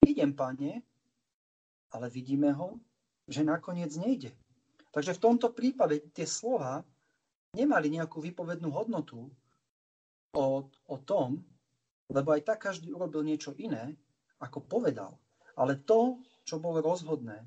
idem, 0.08 0.32
pane, 0.32 0.80
ale 1.92 2.08
vidíme 2.08 2.56
ho, 2.56 2.80
že 3.28 3.44
nakoniec 3.44 3.92
nejde. 4.00 4.32
Takže 4.96 5.20
v 5.20 5.24
tomto 5.28 5.52
prípade 5.54 6.02
tie 6.16 6.26
slova 6.26 6.82
nemali 7.54 7.94
nejakú 7.94 8.24
výpovednú 8.24 8.72
hodnotu 8.74 9.30
o, 10.34 10.46
o 10.66 10.98
tom, 11.04 11.44
lebo 12.10 12.34
aj 12.34 12.42
tak 12.42 12.60
každý 12.70 12.90
urobil 12.90 13.22
niečo 13.22 13.54
iné, 13.62 13.94
ako 14.42 14.66
povedal. 14.66 15.16
Ale 15.54 15.78
to, 15.78 16.18
čo 16.44 16.58
bolo 16.58 16.82
rozhodné 16.82 17.46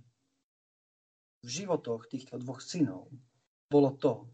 v 1.43 1.49
životoch 1.49 2.07
týchto 2.07 2.39
dvoch 2.39 2.63
synov, 2.63 3.11
bolo 3.67 3.91
to, 3.99 4.31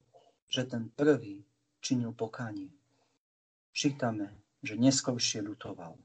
že 0.52 0.68
ten 0.68 0.92
prvý 0.92 1.40
činil 1.80 2.12
pokánie. 2.12 2.68
Čítame, 3.72 4.34
že 4.60 4.76
neskôršie 4.76 5.40
ľutoval. 5.40 5.96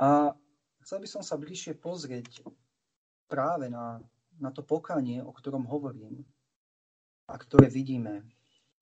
A 0.00 0.34
chcel 0.82 0.98
by 1.04 1.08
som 1.08 1.22
sa 1.22 1.38
bližšie 1.38 1.78
pozrieť 1.78 2.42
práve 3.30 3.70
na, 3.70 4.00
na 4.40 4.50
to 4.50 4.64
pokánie, 4.66 5.22
o 5.22 5.30
ktorom 5.30 5.68
hovorím 5.68 6.24
a 7.28 7.34
ktoré 7.36 7.68
vidíme 7.70 8.24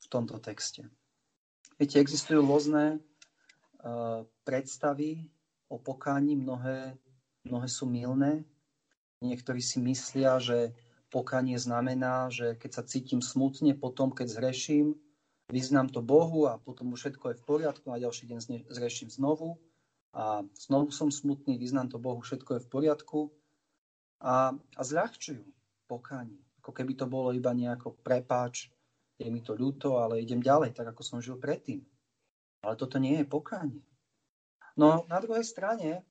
v 0.01 0.07
tomto 0.09 0.39
texte. 0.39 0.87
Viete, 1.75 1.99
existujú 1.99 2.45
rôzne 2.45 3.03
predstavy 4.45 5.31
o 5.69 5.79
pokání, 5.79 6.37
mnohé, 6.37 6.97
mnohé 7.45 7.69
sú 7.69 7.87
milné. 7.87 8.45
Niektorí 9.21 9.63
si 9.65 9.81
myslia, 9.81 10.37
že 10.41 10.77
pokánie 11.09 11.57
znamená, 11.57 12.29
že 12.29 12.59
keď 12.59 12.71
sa 12.73 12.83
cítim 12.83 13.23
smutne, 13.23 13.73
potom 13.79 14.11
keď 14.11 14.29
zhreším, 14.29 14.99
vyznám 15.53 15.89
to 15.89 16.03
Bohu 16.03 16.49
a 16.49 16.59
potom 16.59 16.93
už 16.93 17.01
všetko 17.01 17.25
je 17.31 17.39
v 17.41 17.45
poriadku 17.47 17.87
a 17.93 18.03
ďalší 18.03 18.27
deň 18.27 18.39
zreším 18.73 19.09
znovu 19.13 19.61
a 20.15 20.43
znovu 20.57 20.91
som 20.91 21.11
smutný, 21.11 21.59
vyznám 21.59 21.91
to 21.93 21.99
Bohu, 22.03 22.19
všetko 22.23 22.59
je 22.59 22.65
v 22.65 22.69
poriadku 22.71 23.21
a, 24.23 24.55
a 24.55 24.83
zľahčujú 24.83 25.45
pokánie. 25.87 26.41
Ako 26.65 26.73
keby 26.73 26.97
to 26.97 27.07
bolo 27.07 27.31
iba 27.31 27.53
nejako 27.53 27.95
prepáč, 28.01 28.73
je 29.21 29.29
mi 29.31 29.45
to 29.45 29.55
ľúto, 29.55 30.01
ale 30.01 30.19
idem 30.19 30.43
ďalej, 30.43 30.75
tak 30.75 30.91
ako 30.91 31.03
som 31.07 31.19
žil 31.23 31.39
predtým. 31.39 31.85
Ale 32.65 32.81
toto 32.81 32.97
nie 32.97 33.21
je 33.21 33.27
pokánie. 33.29 33.85
No 34.75 35.07
na 35.07 35.21
druhej 35.21 35.45
strane 35.45 36.03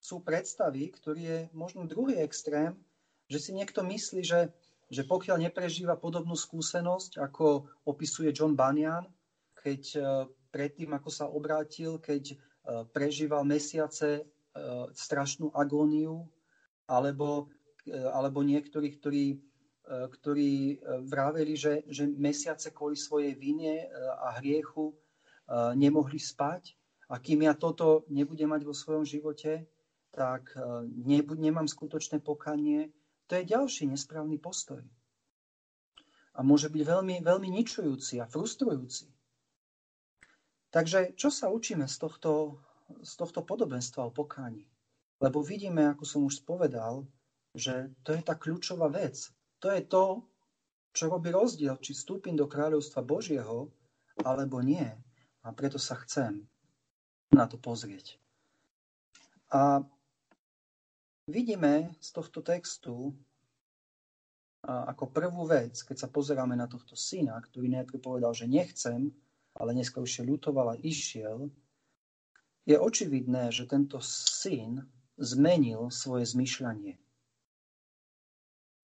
sú 0.00 0.20
predstavy, 0.20 0.92
ktorý 0.92 1.22
je 1.22 1.38
možno 1.56 1.88
druhý 1.88 2.20
extrém, 2.20 2.76
že 3.26 3.38
si 3.38 3.50
niekto 3.56 3.84
myslí, 3.84 4.20
že, 4.24 4.50
že 4.88 5.02
pokiaľ 5.06 5.50
neprežíva 5.50 5.96
podobnú 5.96 6.34
skúsenosť, 6.34 7.20
ako 7.20 7.68
opisuje 7.88 8.32
John 8.34 8.56
Bunyan, 8.56 9.06
keď 9.60 9.82
e, 9.94 10.00
predtým, 10.50 10.96
ako 10.96 11.10
sa 11.12 11.28
obrátil, 11.28 12.00
keď 12.00 12.32
e, 12.32 12.36
prežíval 12.90 13.44
mesiace 13.44 14.08
e, 14.18 14.22
strašnú 14.96 15.52
agóniu, 15.52 16.26
alebo, 16.90 17.46
alebo 17.86 18.42
niektorí, 18.42 18.98
ktorí, 18.98 19.38
ktorí 19.86 20.82
vraveli, 21.06 21.54
že, 21.54 21.86
že 21.86 22.10
mesiace 22.10 22.74
kvôli 22.74 22.98
svojej 22.98 23.38
vine 23.38 23.86
a 24.18 24.34
hriechu 24.42 24.90
nemohli 25.74 26.18
spať. 26.22 26.78
A 27.10 27.18
kým 27.18 27.42
ja 27.42 27.58
toto 27.58 28.06
nebudem 28.06 28.54
mať 28.54 28.62
vo 28.62 28.74
svojom 28.74 29.02
živote, 29.02 29.66
tak 30.14 30.54
nemám 31.34 31.66
skutočné 31.66 32.22
pokanie 32.22 32.94
to 33.30 33.38
je 33.38 33.46
ďalší 33.46 33.86
nesprávny 33.86 34.42
postoj. 34.42 34.82
A 36.34 36.42
môže 36.42 36.66
byť 36.66 36.82
veľmi, 36.82 37.16
veľmi 37.22 37.48
ničujúci 37.62 38.18
a 38.18 38.26
frustrujúci. 38.26 39.06
Takže 40.74 41.14
čo 41.14 41.30
sa 41.30 41.46
učíme 41.46 41.86
z 41.86 41.94
tohto, 41.94 42.58
z 42.90 43.12
tohto 43.14 43.46
podobenstva 43.46 44.10
o 44.10 44.10
pokáni? 44.10 44.66
Lebo 45.22 45.46
vidíme, 45.46 45.94
ako 45.94 46.02
som 46.02 46.26
už 46.26 46.42
spovedal, 46.42 47.06
že 47.54 47.94
to 48.02 48.18
je 48.18 48.22
tá 48.26 48.34
kľúčová 48.34 48.90
vec. 48.90 49.30
To 49.62 49.70
je 49.70 49.82
to, 49.86 50.26
čo 50.90 51.06
robí 51.06 51.30
rozdiel, 51.30 51.78
či 51.78 51.94
vstúpim 51.94 52.34
do 52.34 52.50
kráľovstva 52.50 53.06
Božieho, 53.06 53.70
alebo 54.26 54.58
nie. 54.58 54.90
A 55.40 55.52
preto 55.56 55.80
sa 55.80 55.96
chcem 56.04 56.44
na 57.32 57.48
to 57.48 57.56
pozrieť. 57.56 58.20
A 59.50 59.82
vidíme 61.26 61.96
z 61.98 62.08
tohto 62.12 62.44
textu 62.44 63.14
ako 64.60 65.08
prvú 65.08 65.48
vec, 65.48 65.80
keď 65.80 65.96
sa 66.04 66.08
pozeráme 66.12 66.52
na 66.52 66.68
tohto 66.68 66.92
syna, 66.92 67.40
ktorý 67.40 67.72
najprv 67.80 67.98
povedal, 67.98 68.36
že 68.36 68.44
nechcem, 68.44 69.08
ale 69.56 69.72
neskôršie 69.72 70.28
ľutoval 70.28 70.76
a 70.76 70.80
išiel, 70.84 71.48
je 72.68 72.76
očividné, 72.76 73.48
že 73.50 73.64
tento 73.64 73.98
syn 74.04 74.84
zmenil 75.16 75.88
svoje 75.88 76.28
zmyšľanie. 76.28 77.00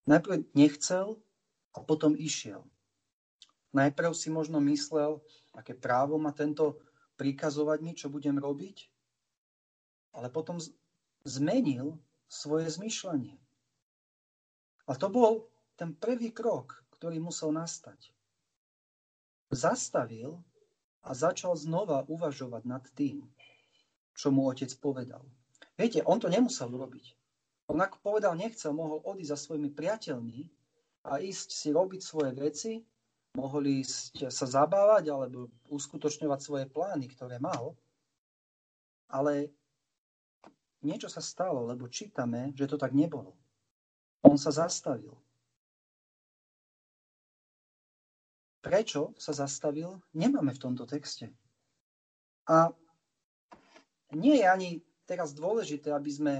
Najprv 0.09 0.49
nechcel 0.57 1.21
a 1.77 1.79
potom 1.85 2.17
išiel. 2.17 2.65
Najprv 3.77 4.17
si 4.17 4.33
možno 4.33 4.65
myslel, 4.65 5.21
aké 5.57 5.73
právo 5.73 6.21
má 6.21 6.37
tento 6.37 6.79
prikazovať 7.17 7.79
mi, 7.81 7.93
čo 7.97 8.13
budem 8.13 8.37
robiť, 8.37 8.93
ale 10.13 10.29
potom 10.29 10.61
zmenil 11.25 11.97
svoje 12.29 12.69
zmyšľanie. 12.69 13.35
A 14.87 14.93
to 14.95 15.09
bol 15.11 15.49
ten 15.75 15.97
prvý 15.97 16.31
krok, 16.31 16.85
ktorý 16.95 17.19
musel 17.19 17.51
nastať. 17.51 18.13
Zastavil 19.51 20.39
a 21.03 21.11
začal 21.15 21.57
znova 21.57 22.07
uvažovať 22.07 22.63
nad 22.67 22.85
tým, 22.95 23.25
čo 24.15 24.31
mu 24.31 24.47
otec 24.47 24.71
povedal. 24.79 25.23
Viete, 25.77 26.03
on 26.07 26.19
to 26.19 26.31
nemusel 26.31 26.73
urobiť. 26.73 27.15
On 27.67 27.79
ako 27.83 27.99
povedal, 28.01 28.39
nechcel, 28.39 28.71
mohol 28.73 29.03
odísť 29.03 29.33
za 29.35 29.39
svojimi 29.39 29.71
priateľmi 29.75 30.41
a 31.07 31.19
ísť 31.19 31.49
si 31.51 31.69
robiť 31.75 32.01
svoje 32.03 32.31
veci, 32.35 32.73
mohol 33.37 33.85
ísť 33.85 34.33
sa 34.33 34.49
zabávať 34.49 35.13
alebo 35.13 35.53
uskutočňovať 35.69 36.41
svoje 36.41 36.67
plány, 36.73 37.13
ktoré 37.13 37.37
mal. 37.37 37.77
Ale 39.13 39.53
niečo 40.81 41.13
sa 41.13 41.21
stalo, 41.21 41.69
lebo 41.69 41.93
čítame, 41.93 42.57
že 42.57 42.65
to 42.65 42.81
tak 42.81 42.97
nebolo. 42.97 43.37
On 44.25 44.41
sa 44.41 44.51
zastavil. 44.51 45.13
Prečo 48.65 49.15
sa 49.15 49.31
zastavil, 49.31 50.03
nemáme 50.11 50.51
v 50.51 50.63
tomto 50.63 50.89
texte. 50.89 51.31
A 52.51 52.75
nie 54.11 54.43
je 54.43 54.47
ani 54.49 54.71
teraz 55.07 55.31
dôležité, 55.31 55.95
aby 55.95 56.11
sme, 56.11 56.35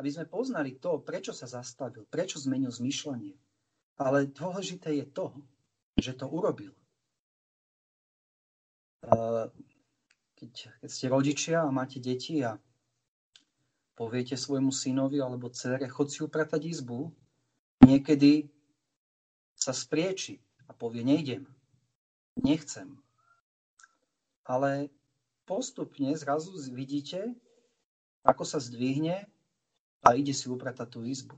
aby 0.00 0.08
sme 0.08 0.24
poznali 0.24 0.80
to, 0.80 1.04
prečo 1.04 1.36
sa 1.36 1.44
zastavil, 1.44 2.08
prečo 2.08 2.40
zmenil 2.40 2.72
zmyšľanie. 2.72 3.36
Ale 4.00 4.32
dôležité 4.32 4.96
je 4.96 5.06
to, 5.12 5.36
že 5.96 6.12
to 6.12 6.28
urobil. 6.28 6.72
Keď, 10.36 10.52
keď 10.82 10.90
ste 10.90 11.06
rodičia 11.08 11.64
a 11.64 11.72
máte 11.72 11.96
deti 11.96 12.44
a 12.44 12.60
poviete 13.96 14.36
svojmu 14.36 14.68
synovi 14.68 15.18
alebo 15.18 15.48
dcere, 15.48 15.88
chod 15.88 16.12
si 16.12 16.20
upratať 16.20 16.68
izbu, 16.68 17.08
niekedy 17.80 18.52
sa 19.56 19.72
sprieči 19.72 20.36
a 20.68 20.76
povie, 20.76 21.00
nejdem 21.00 21.48
nechcem. 22.36 23.00
Ale 24.44 24.92
postupne 25.48 26.12
zrazu 26.14 26.52
vidíte, 26.70 27.32
ako 28.22 28.44
sa 28.44 28.60
zdvihne 28.60 29.24
a 30.04 30.08
ide 30.14 30.36
si 30.36 30.46
upratať 30.46 30.88
tú 30.92 31.00
izbu. 31.02 31.34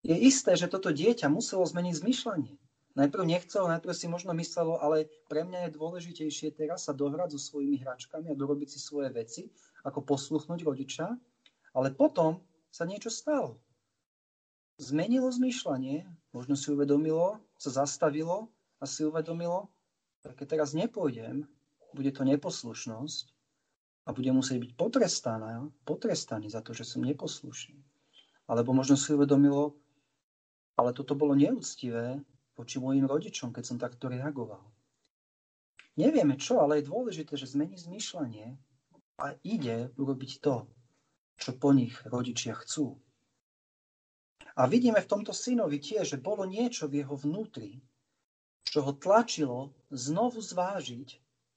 Je 0.00 0.16
isté, 0.16 0.56
že 0.56 0.70
toto 0.70 0.88
dieťa 0.88 1.28
muselo 1.28 1.66
zmeniť 1.66 1.94
zmyšľanie. 2.00 2.56
Najprv 2.98 3.22
nechcelo, 3.22 3.70
najprv 3.70 3.94
si 3.94 4.10
možno 4.10 4.34
myslelo, 4.34 4.82
ale 4.82 5.06
pre 5.30 5.46
mňa 5.46 5.70
je 5.70 5.76
dôležitejšie 5.78 6.58
teraz 6.58 6.90
sa 6.90 6.92
dohrať 6.92 7.38
so 7.38 7.40
svojimi 7.40 7.78
hračkami 7.78 8.34
a 8.34 8.38
dorobiť 8.38 8.68
si 8.74 8.78
svoje 8.82 9.14
veci, 9.14 9.46
ako 9.86 10.02
posluchnúť 10.02 10.66
rodiča. 10.66 11.06
Ale 11.70 11.94
potom 11.94 12.42
sa 12.74 12.82
niečo 12.82 13.06
stalo. 13.06 13.62
Zmenilo 14.82 15.30
zmyšľanie, 15.30 16.02
možno 16.34 16.58
si 16.58 16.74
uvedomilo, 16.74 17.38
sa 17.54 17.84
zastavilo 17.84 18.50
a 18.82 18.88
si 18.90 19.06
uvedomilo, 19.06 19.70
keď 20.24 20.46
teraz 20.58 20.74
nepôjdem, 20.74 21.46
bude 21.94 22.10
to 22.10 22.26
neposlušnosť 22.26 23.24
a 24.06 24.10
bude 24.10 24.30
musieť 24.34 24.58
byť 24.66 24.72
potrestaná, 24.74 25.68
potrestaný 25.86 26.50
za 26.50 26.64
to, 26.64 26.74
že 26.74 26.88
som 26.88 27.06
neposlušný. 27.06 27.78
Alebo 28.50 28.74
možno 28.74 28.98
si 28.98 29.14
uvedomilo, 29.14 29.78
ale 30.74 30.90
toto 30.96 31.14
bolo 31.14 31.36
neúctivé 31.36 32.18
voči 32.60 32.76
mojim 32.76 33.08
rodičom, 33.08 33.56
keď 33.56 33.64
som 33.64 33.80
takto 33.80 34.12
reagoval. 34.12 34.60
Nevieme 35.96 36.36
čo, 36.36 36.60
ale 36.60 36.80
je 36.80 36.90
dôležité, 36.92 37.40
že 37.40 37.48
zmení 37.48 37.80
zmýšľanie 37.80 38.56
a 39.20 39.36
ide 39.44 39.92
urobiť 39.96 40.32
to, 40.44 40.68
čo 41.40 41.56
po 41.56 41.72
nich 41.72 41.96
rodičia 42.04 42.52
chcú. 42.60 43.00
A 44.60 44.68
vidíme 44.68 45.00
v 45.00 45.10
tomto 45.10 45.32
synovi 45.32 45.80
tiež, 45.80 46.16
že 46.16 46.18
bolo 46.20 46.44
niečo 46.44 46.84
v 46.88 47.04
jeho 47.04 47.16
vnútri, 47.16 47.80
čo 48.64 48.84
ho 48.84 48.92
tlačilo 48.92 49.72
znovu 49.88 50.44
zvážiť 50.44 51.08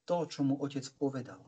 to, 0.08 0.16
čo 0.28 0.40
mu 0.44 0.56
otec 0.60 0.84
povedal. 0.96 1.40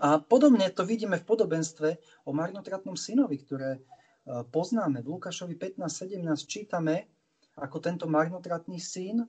A 0.00 0.20
podobne 0.20 0.68
to 0.72 0.84
vidíme 0.84 1.16
v 1.16 1.28
podobenstve 1.28 1.88
o 2.28 2.30
marnotratnom 2.36 2.96
synovi, 3.00 3.40
ktoré 3.40 3.70
e, 3.76 3.80
poznáme. 4.48 5.00
V 5.00 5.08
Lukášovi 5.16 5.56
15.17 5.56 6.20
čítame, 6.44 7.08
ako 7.60 7.76
tento 7.78 8.08
marnotratný 8.08 8.80
syn, 8.80 9.28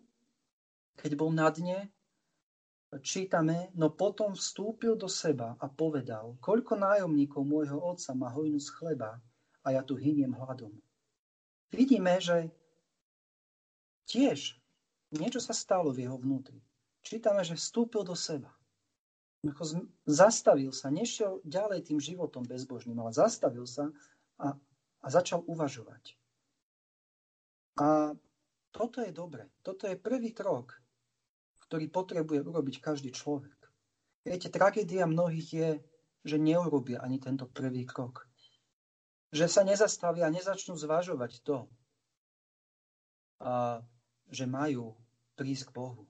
keď 0.96 1.12
bol 1.20 1.36
na 1.36 1.52
dne, 1.52 1.92
čítame, 3.00 3.72
no 3.76 3.92
potom 3.92 4.36
vstúpil 4.36 5.00
do 5.00 5.08
seba 5.08 5.56
a 5.60 5.68
povedal, 5.72 6.36
koľko 6.44 6.76
nájomníkov 6.76 7.44
môjho 7.44 7.80
otca 7.80 8.12
má 8.12 8.28
hojnu 8.32 8.60
z 8.60 8.70
chleba 8.76 9.20
a 9.64 9.68
ja 9.72 9.84
tu 9.84 9.96
hyniem 9.96 10.36
hladom. 10.36 10.76
Vidíme, 11.72 12.20
že 12.20 12.52
tiež 14.12 14.60
niečo 15.16 15.40
sa 15.40 15.56
stalo 15.56 15.96
v 15.96 16.04
jeho 16.08 16.20
vnútri. 16.20 16.60
Čítame, 17.04 17.48
že 17.48 17.56
vstúpil 17.56 18.04
do 18.04 18.16
seba. 18.16 18.52
Zastavil 20.06 20.70
sa, 20.76 20.94
nešiel 20.94 21.42
ďalej 21.48 21.90
tým 21.90 21.98
životom 21.98 22.46
bezbožným, 22.46 23.00
ale 23.02 23.16
zastavil 23.16 23.66
sa 23.66 23.90
a, 24.38 24.54
a 25.02 25.08
začal 25.10 25.42
uvažovať. 25.50 26.21
A 27.80 28.12
toto 28.72 29.00
je 29.00 29.12
dobre. 29.12 29.48
Toto 29.64 29.88
je 29.88 29.96
prvý 29.96 30.36
krok 30.36 30.82
ktorý 31.72 31.88
potrebuje 31.88 32.44
urobiť 32.44 32.84
každý 32.84 33.16
človek. 33.16 33.56
Viete, 34.28 34.52
tragédia 34.52 35.08
mnohých 35.08 35.50
je, 35.56 35.70
že 36.28 36.36
neurobia 36.36 37.00
ani 37.00 37.16
tento 37.16 37.48
prvý 37.48 37.88
krok. 37.88 38.28
Že 39.32 39.48
sa 39.48 39.64
nezastavia 39.64 40.28
a 40.28 40.36
nezačnú 40.36 40.76
zvažovať 40.76 41.40
to, 41.48 41.72
a, 43.40 43.80
že 44.28 44.44
majú 44.52 45.00
prísť 45.40 45.72
k 45.72 45.76
Bohu. 45.80 46.04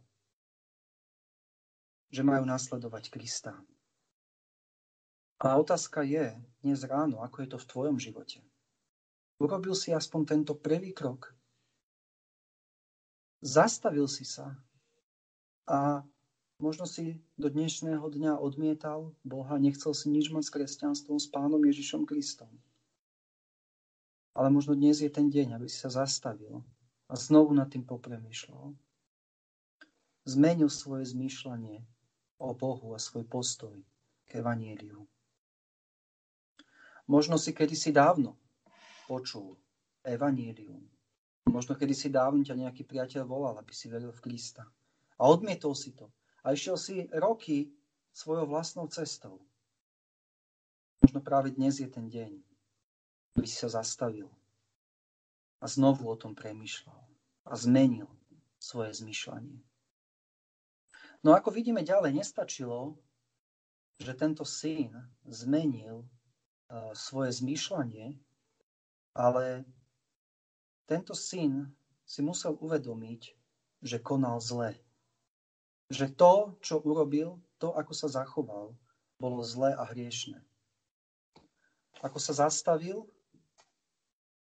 Že 2.10 2.26
majú 2.26 2.43
nasledovať 2.50 3.13
Krista. 3.13 3.54
A 5.45 5.62
otázka 5.62 6.02
je 6.02 6.41
dnes 6.65 6.82
ráno, 6.89 7.21
ako 7.21 7.38
je 7.45 7.50
to 7.54 7.58
v 7.62 7.69
tvojom 7.69 7.97
živote. 8.02 8.41
Urobil 9.38 9.78
si 9.78 9.93
aspoň 9.93 10.21
tento 10.26 10.58
prvý 10.58 10.89
krok. 10.89 11.38
Zastavil 13.41 14.06
si 14.06 14.21
sa 14.21 14.54
a 15.65 16.06
možno 16.62 16.86
si 16.86 17.17
do 17.41 17.49
dnešného 17.49 18.06
dňa 18.06 18.38
odmietal 18.38 19.17
Boha, 19.25 19.58
nechcel 19.58 19.97
si 19.97 20.13
nič 20.13 20.30
mať 20.30 20.45
s 20.45 20.54
kresťanstvom, 20.54 21.17
s 21.17 21.25
pánom 21.25 21.58
Ježišom 21.58 22.06
Kristom. 22.06 22.54
Ale 24.38 24.54
možno 24.54 24.77
dnes 24.77 25.01
je 25.01 25.10
ten 25.10 25.34
deň, 25.34 25.58
aby 25.58 25.65
si 25.65 25.82
sa 25.82 25.89
zastavil 25.89 26.62
a 27.10 27.17
znovu 27.17 27.58
nad 27.58 27.65
tým 27.65 27.82
popremýšľal. 27.82 28.77
Zmenil 30.30 30.69
svoje 30.69 31.10
zmýšľanie 31.10 31.82
o 32.38 32.54
Bohu 32.54 32.93
a 32.93 33.01
svoj 33.01 33.25
postoj 33.25 33.73
k 34.30 34.38
Evanieliu. 34.38 35.10
Možno 37.10 37.41
si 37.41 37.58
kedysi 37.58 37.89
dávno 37.89 38.38
počul 39.10 39.58
Evanielium. 40.06 40.86
Možno 41.52 41.76
kedysi 41.76 42.08
dávno 42.08 42.48
ťa 42.48 42.56
nejaký 42.56 42.88
priateľ 42.88 43.28
volal, 43.28 43.60
aby 43.60 43.76
si 43.76 43.92
veril 43.92 44.16
v 44.16 44.24
Krista. 44.24 44.64
A 45.20 45.28
odmietol 45.28 45.76
si 45.76 45.92
to. 45.92 46.08
A 46.48 46.56
išiel 46.56 46.80
si 46.80 47.12
roky 47.12 47.68
svojou 48.16 48.48
vlastnou 48.48 48.88
cestou. 48.88 49.44
Možno 51.04 51.20
práve 51.20 51.52
dnes 51.52 51.84
je 51.84 51.92
ten 51.92 52.08
deň, 52.08 52.40
aby 53.36 53.46
si 53.46 53.60
sa 53.60 53.68
zastavil 53.68 54.32
a 55.62 55.66
znovu 55.68 56.10
o 56.10 56.16
tom 56.16 56.34
premyšľal 56.34 57.04
a 57.46 57.54
zmenil 57.54 58.10
svoje 58.58 58.98
zmyšľanie. 59.04 59.60
No 61.22 61.38
ako 61.38 61.54
vidíme 61.54 61.86
ďalej, 61.86 62.18
nestačilo, 62.18 62.98
že 64.02 64.18
tento 64.18 64.42
syn 64.42 64.90
zmenil 65.30 66.02
uh, 66.02 66.96
svoje 66.98 67.30
zmýšľanie, 67.38 68.18
ale 69.14 69.68
tento 70.91 71.15
syn 71.15 71.71
si 72.04 72.19
musel 72.19 72.60
uvedomiť, 72.60 73.21
že 73.80 74.04
konal 74.04 74.43
zle 74.43 74.75
že 75.91 76.08
to, 76.08 76.56
čo 76.63 76.80
urobil, 76.80 77.43
to, 77.60 77.75
ako 77.75 77.91
sa 77.91 78.08
zachoval, 78.08 78.71
bolo 79.19 79.43
zlé 79.43 79.75
a 79.75 79.84
hriešne. 79.84 80.39
Ako 81.99 82.17
sa 82.17 82.47
zastavil 82.47 83.06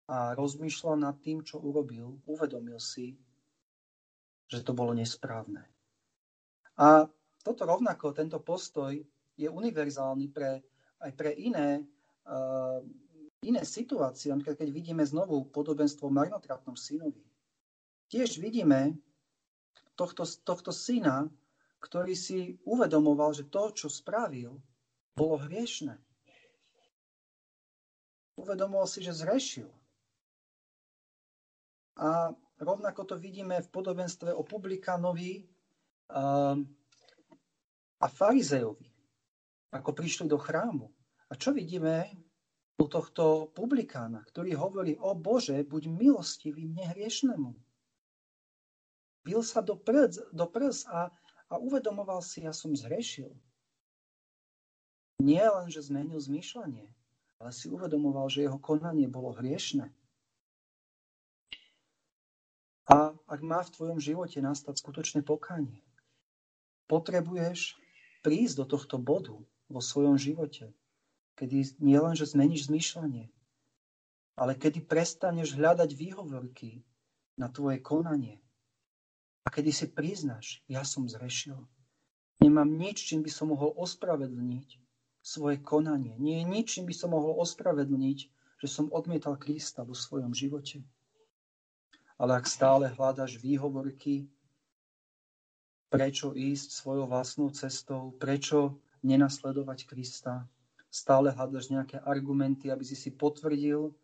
a 0.06 0.36
rozmýšľal 0.36 1.00
nad 1.00 1.16
tým, 1.24 1.40
čo 1.40 1.56
urobil, 1.58 2.20
uvedomil 2.28 2.76
si, 2.76 3.16
že 4.52 4.60
to 4.60 4.76
bolo 4.76 4.92
nesprávne. 4.92 5.64
A 6.76 7.08
toto 7.40 7.64
rovnako, 7.64 8.12
tento 8.12 8.36
postoj 8.38 8.92
je 9.34 9.48
univerzálny 9.48 10.28
pre, 10.28 10.60
aj 11.00 11.10
pre 11.16 11.32
iné, 11.32 11.80
uh, 12.28 12.84
iné 13.42 13.66
situácie. 13.66 14.31
Keď 14.31 14.68
vidíme 14.70 15.02
znovu 15.02 15.42
podobenstvo 15.50 16.09
v 16.09 16.16
marnotratnom 16.22 16.78
synovi. 16.78 17.22
Tiež 18.09 18.38
vidíme, 18.38 18.94
tohto, 19.98 20.22
tohto 20.46 20.70
syna, 20.70 21.26
ktorý 21.83 22.14
si 22.14 22.57
uvedomoval, 22.62 23.35
že 23.35 23.50
to, 23.50 23.74
čo 23.74 23.88
spravil, 23.90 24.62
bolo 25.18 25.37
hriešne. 25.42 25.98
Uvedomoval 28.38 28.87
si, 28.88 29.02
že 29.05 29.12
zrešil. 29.12 29.68
A 32.00 32.33
rovnako 32.62 33.05
to 33.05 33.14
vidíme 33.20 33.61
v 33.61 33.68
podobenstve 33.68 34.33
o 34.33 34.40
publikánovi 34.46 35.44
um, 36.09 36.64
a 38.00 38.07
farizejovi, 38.09 38.88
ako 39.74 39.90
prišli 39.92 40.24
do 40.31 40.40
chrámu. 40.40 40.88
A 41.28 41.37
čo 41.37 41.52
vidíme 41.52 42.09
u 42.80 42.85
tohto 42.88 43.52
publikána, 43.52 44.24
ktorý 44.26 44.56
hovorí, 44.56 44.92
o 44.96 45.12
Bože, 45.12 45.61
buď 45.64 45.92
milostivý 45.92 46.66
mne 46.66 46.92
hriešnemu. 46.96 47.50
Bil 49.22 49.40
sa 49.46 49.62
do 49.62 49.78
prs, 49.78 50.18
do 50.35 50.46
prs 50.50 50.88
a, 50.90 51.12
a 51.46 51.54
uvedomoval 51.61 52.24
si, 52.24 52.42
ja 52.42 52.50
som 52.50 52.74
zhrešil. 52.74 53.30
Nie 55.22 55.46
len, 55.46 55.70
že 55.70 55.87
zmenil 55.87 56.18
zmýšľanie, 56.18 56.90
ale 57.38 57.50
si 57.54 57.70
uvedomoval, 57.70 58.26
že 58.26 58.42
jeho 58.42 58.58
konanie 58.58 59.06
bolo 59.06 59.30
hriešne. 59.38 59.94
A 62.90 63.14
ak 63.14 63.40
má 63.46 63.62
v 63.62 63.72
tvojom 63.78 64.02
živote 64.02 64.42
nastať 64.42 64.74
skutočné 64.82 65.20
pokánie, 65.22 65.87
potrebuješ 66.90 67.78
prísť 68.26 68.54
do 68.58 68.64
tohto 68.74 68.98
bodu 68.98 69.38
vo 69.70 69.80
svojom 69.80 70.18
živote, 70.18 70.74
kedy 71.36 71.80
nie 71.80 71.98
len, 71.98 72.14
že 72.16 72.28
zmeníš 72.28 72.68
zmýšľanie, 72.68 73.32
ale 74.36 74.52
kedy 74.56 74.84
prestaneš 74.84 75.56
hľadať 75.56 75.90
výhovorky 75.92 76.84
na 77.36 77.48
tvoje 77.48 77.80
konanie 77.80 78.40
a 79.44 79.48
kedy 79.50 79.70
si 79.74 79.86
priznáš, 79.90 80.62
ja 80.70 80.86
som 80.86 81.08
zrešil. 81.08 81.58
Nemám 82.42 82.68
nič, 82.68 83.06
čím 83.06 83.22
by 83.22 83.30
som 83.30 83.54
mohol 83.54 83.70
ospravedlniť 83.78 84.82
svoje 85.22 85.62
konanie. 85.62 86.18
Nie 86.18 86.42
je 86.42 86.50
nič, 86.50 86.66
čím 86.74 86.90
by 86.90 86.94
som 86.94 87.14
mohol 87.14 87.38
ospravedlniť, 87.38 88.18
že 88.58 88.68
som 88.68 88.90
odmietal 88.90 89.38
Krista 89.38 89.86
vo 89.86 89.94
svojom 89.94 90.34
živote. 90.34 90.82
Ale 92.18 92.38
ak 92.38 92.46
stále 92.46 92.90
hľadaš 92.90 93.38
výhovorky, 93.38 94.26
prečo 95.90 96.34
ísť 96.34 96.68
svojou 96.70 97.06
vlastnou 97.06 97.50
cestou, 97.54 98.14
prečo 98.18 98.78
nenasledovať 99.02 99.86
Krista, 99.86 100.46
stále 100.92 101.33
hľadaš 101.33 101.72
nejaké 101.72 101.96
argumenty, 102.05 102.68
aby 102.68 102.85
si 102.85 102.92
si 102.92 103.09
potvrdil 103.09 103.96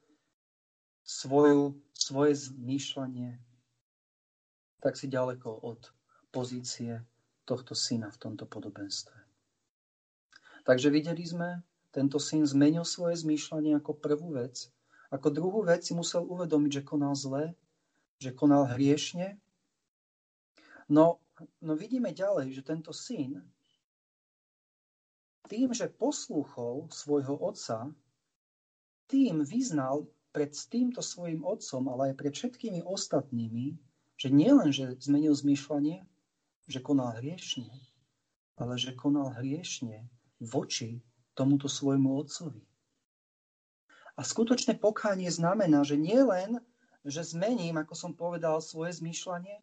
svoju, 1.05 1.77
svoje 1.93 2.49
zmýšľanie, 2.49 3.37
tak 4.81 4.97
si 4.97 5.13
ďaleko 5.13 5.69
od 5.69 5.93
pozície 6.33 7.05
tohto 7.45 7.77
syna 7.77 8.09
v 8.09 8.21
tomto 8.21 8.49
podobenstve. 8.49 9.17
Takže 10.65 10.89
videli 10.89 11.25
sme, 11.25 11.61
tento 11.93 12.17
syn 12.21 12.45
zmenil 12.45 12.85
svoje 12.85 13.21
zmýšľanie 13.21 13.77
ako 13.81 13.97
prvú 13.97 14.37
vec. 14.37 14.69
Ako 15.09 15.33
druhú 15.33 15.65
vec 15.65 15.85
si 15.85 15.97
musel 15.97 16.25
uvedomiť, 16.25 16.81
že 16.81 16.89
konal 16.89 17.17
zle, 17.17 17.57
že 18.21 18.37
konal 18.37 18.69
hriešne. 18.69 19.41
No, 20.93 21.21
no 21.65 21.73
vidíme 21.73 22.13
ďalej, 22.13 22.53
že 22.53 22.69
tento 22.69 22.93
syn 22.93 23.41
tým, 25.49 25.73
že 25.73 25.89
poslúchol 25.89 26.93
svojho 26.93 27.35
otca, 27.41 27.89
tým 29.09 29.41
vyznal 29.43 30.05
pred 30.37 30.53
týmto 30.53 31.01
svojim 31.01 31.43
otcom, 31.43 31.89
ale 31.89 32.13
aj 32.13 32.15
pred 32.21 32.33
všetkými 32.37 32.85
ostatnými, 32.85 33.81
že 34.21 34.29
nielen, 34.29 34.71
že 34.71 34.95
zmenil 35.01 35.33
zmýšľanie, 35.33 36.05
že 36.69 36.79
konal 36.85 37.17
hriešne, 37.17 37.73
ale 38.61 38.77
že 38.77 38.93
konal 38.93 39.33
hriešne 39.33 40.05
voči 40.39 41.01
tomuto 41.33 41.67
svojmu 41.67 42.21
otcovi. 42.21 42.61
A 44.19 44.27
skutočné 44.27 44.77
pokánie 44.77 45.31
znamená, 45.31 45.87
že 45.87 45.95
nielen, 45.95 46.59
že 47.07 47.23
zmením, 47.23 47.79
ako 47.79 47.95
som 47.95 48.13
povedal, 48.13 48.59
svoje 48.59 48.99
zmýšľanie, 48.99 49.63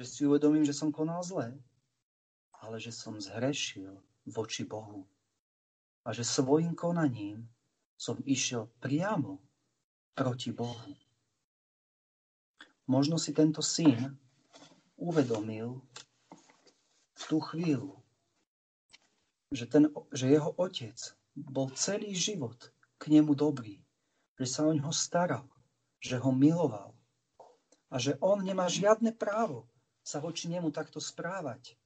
že 0.00 0.04
si 0.08 0.20
uvedomím, 0.24 0.64
že 0.64 0.72
som 0.72 0.88
konal 0.88 1.20
zle, 1.20 1.52
ale 2.56 2.76
že 2.80 2.88
som 2.88 3.20
zhrešil 3.20 3.92
voči 4.24 4.64
Bohu. 4.64 5.04
A 6.02 6.10
že 6.10 6.26
svojim 6.26 6.74
konaním 6.74 7.46
som 7.94 8.18
išiel 8.26 8.66
priamo 8.82 9.38
proti 10.18 10.50
Bohu. 10.50 10.92
Možno 12.90 13.16
si 13.16 13.30
tento 13.30 13.62
syn 13.62 14.18
uvedomil 14.98 15.78
v 17.14 17.22
tú 17.30 17.38
chvíľu, 17.38 17.94
že, 19.54 19.70
ten, 19.70 19.86
že 20.10 20.34
jeho 20.34 20.50
otec 20.58 20.98
bol 21.38 21.70
celý 21.78 22.10
život 22.12 22.58
k 22.98 23.14
nemu 23.14 23.32
dobrý, 23.38 23.78
že 24.36 24.46
sa 24.50 24.66
o 24.66 24.74
ňoho 24.74 24.90
staral, 24.90 25.46
že 26.02 26.18
ho 26.18 26.34
miloval 26.34 26.90
a 27.92 28.00
že 28.02 28.18
on 28.18 28.42
nemá 28.42 28.66
žiadne 28.66 29.14
právo 29.14 29.70
sa 30.02 30.18
voči 30.18 30.50
nemu 30.50 30.74
takto 30.74 30.98
správať. 30.98 31.78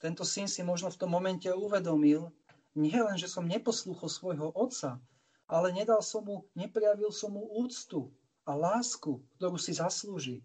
Tento 0.00 0.24
syn 0.24 0.48
si 0.48 0.64
možno 0.64 0.88
v 0.88 1.00
tom 1.00 1.12
momente 1.12 1.48
uvedomil, 1.52 2.32
nie 2.74 2.98
len, 2.98 3.14
že 3.14 3.30
som 3.30 3.46
neposlúchol 3.46 4.10
svojho 4.10 4.50
otca, 4.50 4.98
ale 5.46 5.70
nedal 5.70 6.02
som 6.02 6.26
mu, 6.26 6.50
neprejavil 6.58 7.14
som 7.14 7.30
mu 7.30 7.46
úctu 7.62 8.10
a 8.42 8.58
lásku, 8.58 9.22
ktorú 9.38 9.56
si 9.56 9.72
zaslúži 9.78 10.42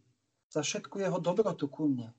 za 0.53 0.61
všetku 0.61 1.01
jeho 1.01 1.17
dobrotu 1.17 1.65
ku 1.65 1.89
mne. 1.89 2.13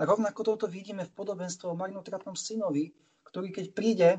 A 0.00 0.08
rovnako 0.08 0.56
toto 0.56 0.64
vidíme 0.64 1.04
v 1.04 1.12
podobenstve 1.12 1.68
o 1.68 1.76
marnotratnom 1.76 2.32
synovi, 2.32 2.96
ktorý 3.28 3.52
keď 3.52 3.66
príde, 3.76 4.10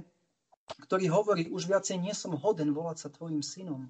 ktorý 0.86 1.10
hovorí, 1.10 1.50
už 1.50 1.66
viacej 1.66 1.98
nie 1.98 2.14
som 2.14 2.38
hoden 2.38 2.70
volať 2.70 2.98
sa 3.02 3.10
tvojim 3.10 3.42
synom. 3.42 3.90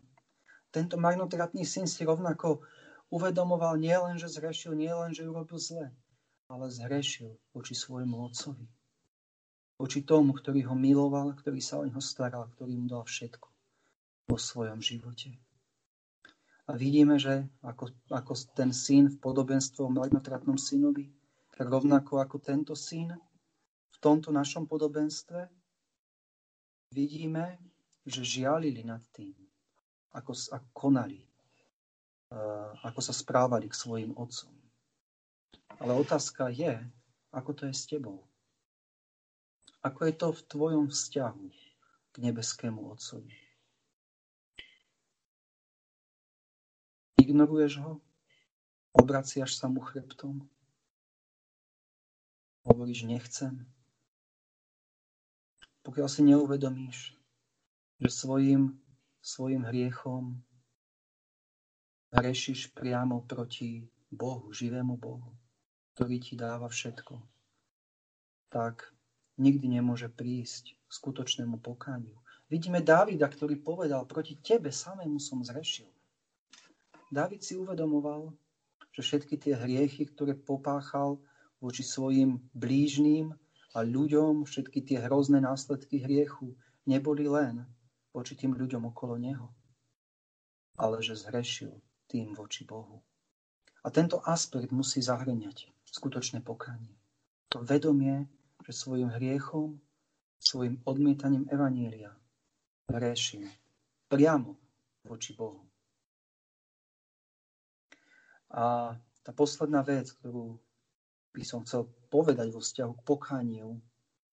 Tento 0.71 0.95
marnotratný 0.95 1.67
syn 1.67 1.83
si 1.83 2.07
rovnako 2.07 2.63
uvedomoval 3.11 3.75
nielen, 3.75 4.15
že 4.15 4.31
zrešil, 4.31 4.71
nielen, 4.71 5.11
že 5.11 5.27
urobil 5.27 5.59
zle, 5.59 5.91
ale 6.47 6.71
zhrešil 6.71 7.35
voči 7.51 7.75
svojmu 7.75 8.15
otcovi 8.31 8.71
voči 9.81 10.05
tomu, 10.05 10.37
ktorý 10.37 10.69
ho 10.69 10.77
miloval, 10.77 11.33
ktorý 11.33 11.57
sa 11.57 11.81
o 11.81 11.87
neho 11.89 11.97
staral, 11.97 12.45
ktorý 12.53 12.77
mu 12.77 12.85
dal 12.85 13.01
všetko 13.01 13.47
vo 14.29 14.37
svojom 14.37 14.77
živote. 14.77 15.33
A 16.69 16.77
vidíme, 16.77 17.17
že 17.17 17.49
ako, 17.65 17.89
ako 18.13 18.31
ten 18.53 18.69
syn 18.69 19.09
v 19.09 19.17
podobenstve 19.17 19.81
o 19.81 19.89
marnotratnom 19.89 20.61
synovi, 20.61 21.09
rovnako 21.57 22.21
ako 22.21 22.37
tento 22.37 22.77
syn 22.77 23.17
v 23.89 23.97
tomto 23.97 24.29
našom 24.29 24.69
podobenstve, 24.69 25.49
vidíme, 26.93 27.57
že 28.05 28.21
žialili 28.21 28.85
nad 28.85 29.01
tým, 29.09 29.33
ako, 30.13 30.31
ako 30.31 30.67
konali, 30.73 31.21
ako 32.85 32.99
sa 33.01 33.13
správali 33.13 33.65
k 33.65 33.75
svojim 33.75 34.13
otcom. 34.13 34.53
Ale 35.81 35.97
otázka 35.97 36.53
je, 36.53 36.77
ako 37.33 37.51
to 37.57 37.63
je 37.65 37.73
s 37.73 37.83
tebou. 37.89 38.30
Ako 39.81 40.05
je 40.05 40.13
to 40.13 40.27
v 40.29 40.41
tvojom 40.45 40.85
vzťahu 40.93 41.45
k 42.13 42.15
nebeskému 42.21 42.85
Otcovi? 42.93 43.33
Ignoruješ 47.17 47.81
ho? 47.81 47.97
Obraciaš 48.93 49.57
sa 49.57 49.65
mu 49.65 49.81
chrbtom? 49.81 50.45
Hovoríš 52.61 53.09
nechcem? 53.09 53.65
Pokiaľ 55.81 56.07
si 56.13 56.21
neuvedomíš, 56.29 57.17
že 57.97 58.09
svojim, 58.13 58.77
svojim 59.17 59.65
hriechom 59.65 60.37
hrešiš 62.13 62.69
priamo 62.77 63.25
proti 63.25 63.89
Bohu, 64.13 64.53
živému 64.53 64.93
Bohu, 65.01 65.33
ktorý 65.97 66.21
ti 66.21 66.37
dáva 66.37 66.69
všetko, 66.69 67.17
tak 68.53 68.93
nikdy 69.41 69.81
nemôže 69.81 70.05
prísť 70.13 70.77
k 70.77 70.91
skutočnému 70.93 71.57
pokániu. 71.57 72.13
Vidíme 72.45 72.85
Dávida, 72.85 73.25
ktorý 73.25 73.57
povedal, 73.57 74.05
proti 74.05 74.37
tebe 74.37 74.69
samému 74.69 75.17
som 75.17 75.41
zrešil. 75.41 75.89
Dávid 77.09 77.41
si 77.41 77.57
uvedomoval, 77.57 78.29
že 78.93 79.01
všetky 79.01 79.35
tie 79.41 79.53
hriechy, 79.57 80.05
ktoré 80.13 80.37
popáchal 80.37 81.17
voči 81.57 81.81
svojim 81.81 82.39
blížným 82.53 83.33
a 83.73 83.79
ľuďom, 83.81 84.45
všetky 84.45 84.83
tie 84.83 84.97
hrozné 85.01 85.41
následky 85.41 86.03
hriechu 86.03 86.53
neboli 86.85 87.25
len 87.25 87.63
voči 88.11 88.35
tým 88.35 88.51
ľuďom 88.55 88.91
okolo 88.91 89.15
neho, 89.15 89.47
ale 90.75 90.99
že 90.99 91.15
zhrešil 91.15 91.71
tým 92.11 92.35
voči 92.35 92.67
Bohu. 92.67 92.99
A 93.81 93.87
tento 93.89 94.19
aspekt 94.27 94.69
musí 94.75 94.99
zahrňať 94.99 95.71
skutočné 95.87 96.43
pokánie. 96.43 96.93
To 97.55 97.63
vedomie, 97.63 98.27
že 98.65 98.73
svojim 98.73 99.09
hriechom, 99.09 99.77
svojim 100.41 100.81
odmietaním 100.85 101.45
Evanília 101.49 102.13
hriešim 102.91 103.47
priamo 104.11 104.59
voči 105.07 105.31
Bohu. 105.31 105.63
A 108.51 108.91
tá 109.23 109.31
posledná 109.31 109.79
vec, 109.79 110.11
ktorú 110.19 110.59
by 111.31 111.43
som 111.47 111.63
chcel 111.63 111.87
povedať 112.11 112.51
vo 112.51 112.59
vzťahu 112.59 112.91
k 112.99 113.05
pokániu, 113.07 113.79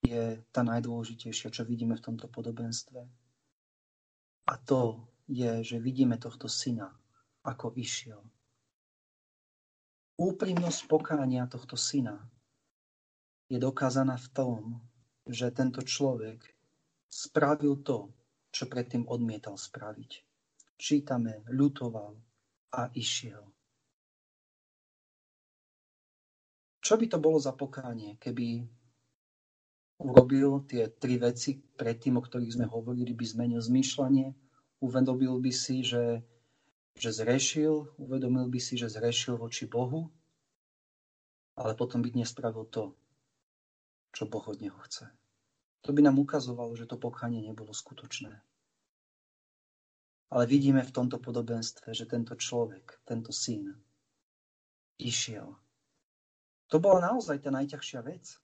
je 0.03 0.43
tá 0.51 0.67
najdôležitejšia, 0.67 1.55
čo 1.55 1.63
vidíme 1.63 1.95
v 1.95 2.05
tomto 2.11 2.27
podobenstve. 2.27 2.99
A 4.49 4.55
to 4.67 5.07
je, 5.31 5.63
že 5.63 5.79
vidíme 5.79 6.19
tohto 6.19 6.51
syna, 6.51 6.91
ako 7.47 7.79
išiel. 7.79 8.19
Úprimnosť 10.19 10.91
pokánia 10.91 11.47
tohto 11.47 11.79
syna 11.79 12.19
je 13.49 13.57
dokázaná 13.57 14.21
v 14.21 14.29
tom, 14.37 14.61
že 15.25 15.49
tento 15.53 15.81
človek 15.81 16.45
spravil 17.09 17.81
to, 17.81 18.13
čo 18.53 18.69
predtým 18.69 19.09
odmietal 19.09 19.57
spraviť. 19.57 20.25
Čítame, 20.79 21.43
ľutoval 21.49 22.13
a 22.77 22.93
išiel. 22.93 23.45
Čo 26.79 26.95
by 26.97 27.07
to 27.11 27.19
bolo 27.21 27.37
za 27.37 27.53
pokánie, 27.53 28.17
keby 28.17 28.65
urobil 29.99 30.65
tie 30.65 30.89
tri 30.89 31.19
veci 31.19 31.59
predtým, 31.59 32.17
o 32.17 32.23
ktorých 32.23 32.55
sme 32.55 32.67
hovorili, 32.71 33.13
by 33.13 33.25
zmenil 33.27 33.61
zmýšľanie, 33.61 34.33
uvedomil 34.81 35.43
by 35.43 35.53
si, 35.53 35.83
že, 35.83 36.23
že 36.95 37.11
zrešil, 37.11 37.99
uvedomil 37.99 38.47
by 38.47 38.61
si, 38.63 38.79
že 38.79 38.89
zrešil 38.89 39.37
voči 39.37 39.67
Bohu, 39.67 40.09
ale 41.59 41.75
potom 41.75 41.99
by 41.99 42.15
nespravil 42.15 42.71
to, 42.71 42.95
čo 44.13 44.27
Boh 44.27 44.45
od 44.49 44.59
neho 44.61 44.79
chce. 44.89 45.09
To 45.87 45.95
by 45.95 46.03
nám 46.03 46.19
ukazovalo, 46.19 46.75
že 46.75 46.91
to 46.91 46.99
pokánie 46.99 47.41
nebolo 47.41 47.71
skutočné. 47.71 48.35
Ale 50.29 50.45
vidíme 50.45 50.85
v 50.85 50.93
tomto 50.93 51.17
podobenstve, 51.17 51.97
že 51.97 52.05
tento 52.05 52.37
človek, 52.37 53.01
tento 53.09 53.33
syn, 53.33 53.73
išiel. 55.01 55.57
To 56.69 56.77
bola 56.77 57.01
naozaj 57.15 57.41
tá 57.41 57.49
najťažšia 57.49 58.01
vec. 58.05 58.37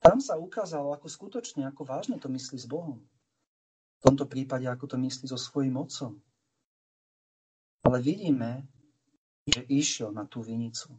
Tam 0.00 0.24
sa 0.24 0.40
ukázalo, 0.40 0.96
ako 0.96 1.06
skutočne, 1.06 1.68
ako 1.68 1.84
vážne 1.84 2.16
to 2.16 2.32
myslí 2.32 2.56
s 2.56 2.64
Bohom. 2.64 3.04
V 4.00 4.10
tomto 4.10 4.24
prípade, 4.24 4.64
ako 4.64 4.88
to 4.88 4.96
myslí 4.96 5.28
so 5.28 5.36
svojím 5.36 5.76
otcom. 5.76 6.16
Ale 7.84 8.00
vidíme, 8.00 8.66
že 9.44 9.66
išiel 9.68 10.10
na 10.14 10.24
tú 10.24 10.40
vinicu. 10.40 10.96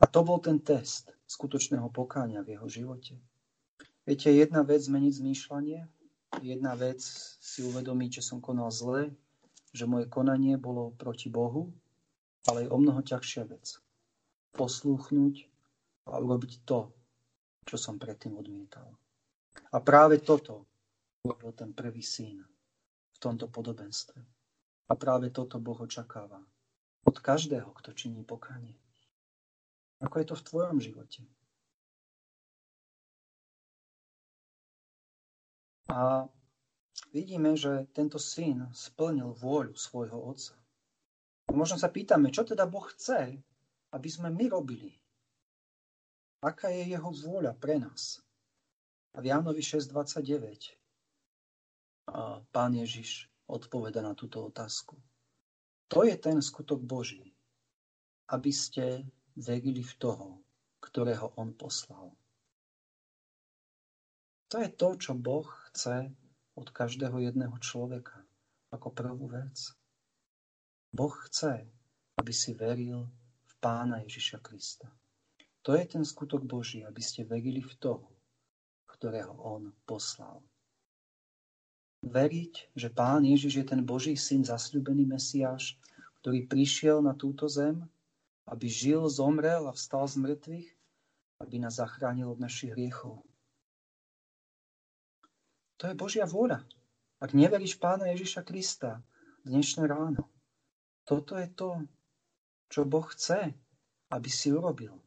A 0.00 0.08
to 0.08 0.24
bol 0.24 0.40
ten 0.40 0.58
test 0.58 1.12
skutočného 1.30 1.86
pokáňa 1.94 2.42
v 2.42 2.58
jeho 2.58 2.66
živote. 2.66 3.14
Viete, 4.02 4.34
jedna 4.34 4.66
vec 4.66 4.82
zmeniť 4.82 5.12
zmýšľanie, 5.22 5.80
jedna 6.42 6.74
vec 6.74 6.98
si 7.38 7.62
uvedomiť, 7.62 8.18
že 8.18 8.26
som 8.26 8.42
konal 8.42 8.74
zle, 8.74 9.14
že 9.70 9.86
moje 9.86 10.10
konanie 10.10 10.58
bolo 10.58 10.90
proti 10.98 11.30
Bohu, 11.30 11.70
ale 12.50 12.66
je 12.66 12.72
o 12.74 12.78
mnoho 12.82 12.98
ťažšia 13.06 13.46
vec. 13.46 13.78
Poslúchnuť 14.58 15.46
a 16.10 16.18
urobiť 16.18 16.66
to, 16.66 16.90
čo 17.62 17.76
som 17.78 18.02
predtým 18.02 18.34
odmietal. 18.34 18.90
A 19.70 19.78
práve 19.78 20.18
toto 20.18 20.66
urobil 21.22 21.54
ten 21.54 21.70
prvý 21.70 22.02
syn 22.02 22.42
v 23.14 23.18
tomto 23.22 23.46
podobenstve. 23.46 24.18
A 24.90 24.92
práve 24.98 25.30
toto 25.30 25.62
Boh 25.62 25.78
očakáva 25.78 26.42
od 27.06 27.16
každého, 27.22 27.70
kto 27.78 27.94
činí 27.94 28.26
pokánie. 28.26 28.74
Ako 30.00 30.14
je 30.20 30.26
to 30.32 30.36
v 30.36 30.46
tvojom 30.48 30.78
živote? 30.80 31.20
A 35.90 36.24
vidíme, 37.12 37.58
že 37.58 37.90
tento 37.92 38.16
syn 38.16 38.70
splnil 38.72 39.34
vôľu 39.36 39.74
svojho 39.76 40.16
otca. 40.16 40.54
Možno 41.50 41.76
sa 41.76 41.90
pýtame, 41.90 42.30
čo 42.30 42.46
teda 42.46 42.64
Boh 42.64 42.86
chce, 42.94 43.42
aby 43.90 44.08
sme 44.08 44.30
my 44.30 44.46
robili? 44.48 44.94
Aká 46.40 46.70
je 46.72 46.94
jeho 46.94 47.10
vôľa 47.10 47.52
pre 47.58 47.76
nás? 47.82 48.22
A 49.12 49.20
v 49.20 49.34
Jánovi 49.34 49.60
6.29 49.60 50.80
a 52.10 52.42
pán 52.50 52.72
Ježiš 52.74 53.30
odpoveda 53.46 54.02
na 54.02 54.14
túto 54.14 54.42
otázku. 54.46 54.98
To 55.90 56.06
je 56.06 56.14
ten 56.14 56.38
skutok 56.38 56.78
Boží, 56.82 57.34
aby 58.30 58.54
ste 58.54 59.02
verili 59.36 59.82
v 59.84 59.94
toho, 59.98 60.28
ktorého 60.80 61.36
on 61.36 61.54
poslal. 61.54 62.10
To 64.50 64.58
je 64.58 64.68
to, 64.74 64.88
čo 64.98 65.12
Boh 65.14 65.46
chce 65.70 66.10
od 66.58 66.68
každého 66.74 67.22
jedného 67.22 67.54
človeka 67.62 68.18
ako 68.74 68.90
prvú 68.90 69.30
vec. 69.30 69.70
Boh 70.90 71.14
chce, 71.30 71.70
aby 72.18 72.32
si 72.34 72.58
veril 72.58 73.06
v 73.46 73.52
Pána 73.62 74.02
Ježiša 74.02 74.42
Krista. 74.42 74.90
To 75.62 75.76
je 75.78 75.84
ten 75.86 76.02
skutok 76.02 76.42
Boží, 76.42 76.82
aby 76.82 76.98
ste 76.98 77.22
verili 77.22 77.62
v 77.62 77.74
toho, 77.78 78.10
ktorého 78.90 79.38
On 79.38 79.70
poslal. 79.86 80.42
Veriť, 82.00 82.74
že 82.74 82.88
Pán 82.90 83.28
Ježiš 83.28 83.60
je 83.60 83.66
ten 83.70 83.84
Boží 83.84 84.16
syn, 84.16 84.42
zasľúbený 84.42 85.04
Mesiáš, 85.04 85.76
ktorý 86.24 86.48
prišiel 86.48 87.04
na 87.04 87.12
túto 87.12 87.46
zem, 87.46 87.86
aby 88.50 88.66
žil, 88.66 89.06
zomrel 89.06 89.70
a 89.70 89.72
vstal 89.72 90.10
z 90.10 90.18
mŕtvych, 90.18 90.68
aby 91.40 91.56
nás 91.62 91.78
zachránil 91.78 92.34
od 92.34 92.42
našich 92.42 92.74
hriechov. 92.74 93.22
To 95.78 95.88
je 95.88 95.94
Božia 95.94 96.26
vôľa. 96.26 96.66
Ak 97.22 97.32
neveríš 97.32 97.78
Pána 97.78 98.10
Ježiša 98.12 98.42
Krista 98.44 99.00
dnešné 99.46 99.86
ráno, 99.86 100.28
toto 101.06 101.38
je 101.38 101.48
to, 101.48 101.80
čo 102.68 102.84
Boh 102.84 103.06
chce, 103.06 103.54
aby 104.10 104.28
si 104.28 104.52
urobil. 104.52 104.98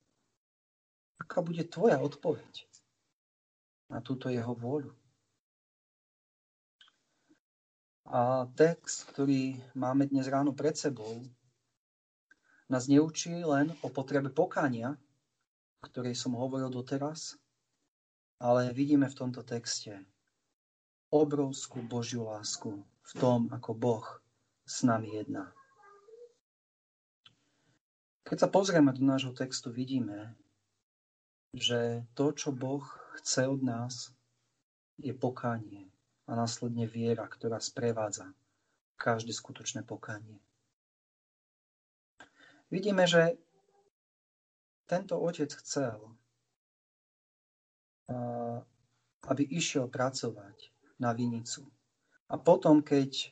Aká 1.19 1.43
bude 1.43 1.62
tvoja 1.67 1.99
odpoveď 1.99 2.65
na 3.91 3.99
túto 4.01 4.32
jeho 4.32 4.56
vôľu? 4.56 4.95
A 8.10 8.49
text, 8.58 9.08
ktorý 9.13 9.58
máme 9.77 10.10
dnes 10.10 10.27
ráno 10.27 10.51
pred 10.51 10.75
sebou, 10.75 11.23
nás 12.69 12.88
neučí 12.88 13.43
len 13.43 13.71
o 13.82 13.89
potrebe 13.89 14.32
pokania, 14.32 14.95
o 15.80 15.86
ktorej 15.88 16.15
som 16.15 16.38
hovoril 16.38 16.71
doteraz, 16.71 17.36
ale 18.39 18.71
vidíme 18.71 19.08
v 19.08 19.17
tomto 19.17 19.43
texte 19.43 20.04
obrovskú 21.13 21.84
Božiu 21.86 22.26
lásku 22.26 22.82
v 22.82 23.12
tom, 23.19 23.52
ako 23.54 23.71
Boh 23.78 24.06
s 24.65 24.82
nami 24.82 25.13
jedná. 25.19 25.52
Keď 28.23 28.38
sa 28.39 28.49
pozrieme 28.49 28.95
do 28.95 29.04
nášho 29.04 29.36
textu, 29.36 29.69
vidíme, 29.69 30.34
že 31.54 32.08
to, 32.17 32.34
čo 32.34 32.49
Boh 32.49 32.82
chce 33.19 33.45
od 33.45 33.62
nás, 33.62 34.10
je 34.97 35.13
pokánie 35.13 35.86
a 36.26 36.34
následne 36.34 36.88
viera, 36.88 37.28
ktorá 37.28 37.60
sprevádza 37.60 38.32
každé 38.97 39.36
skutočné 39.36 39.84
pokánie. 39.84 40.39
Vidíme, 42.73 43.05
že 43.05 43.38
tento 44.89 45.21
otec 45.21 45.53
chcel, 45.62 46.01
aby 49.29 49.43
išiel 49.45 49.86
pracovať 49.93 50.73
na 50.97 51.13
vinicu. 51.13 51.69
A 52.33 52.41
potom, 52.41 52.81
keď 52.81 53.29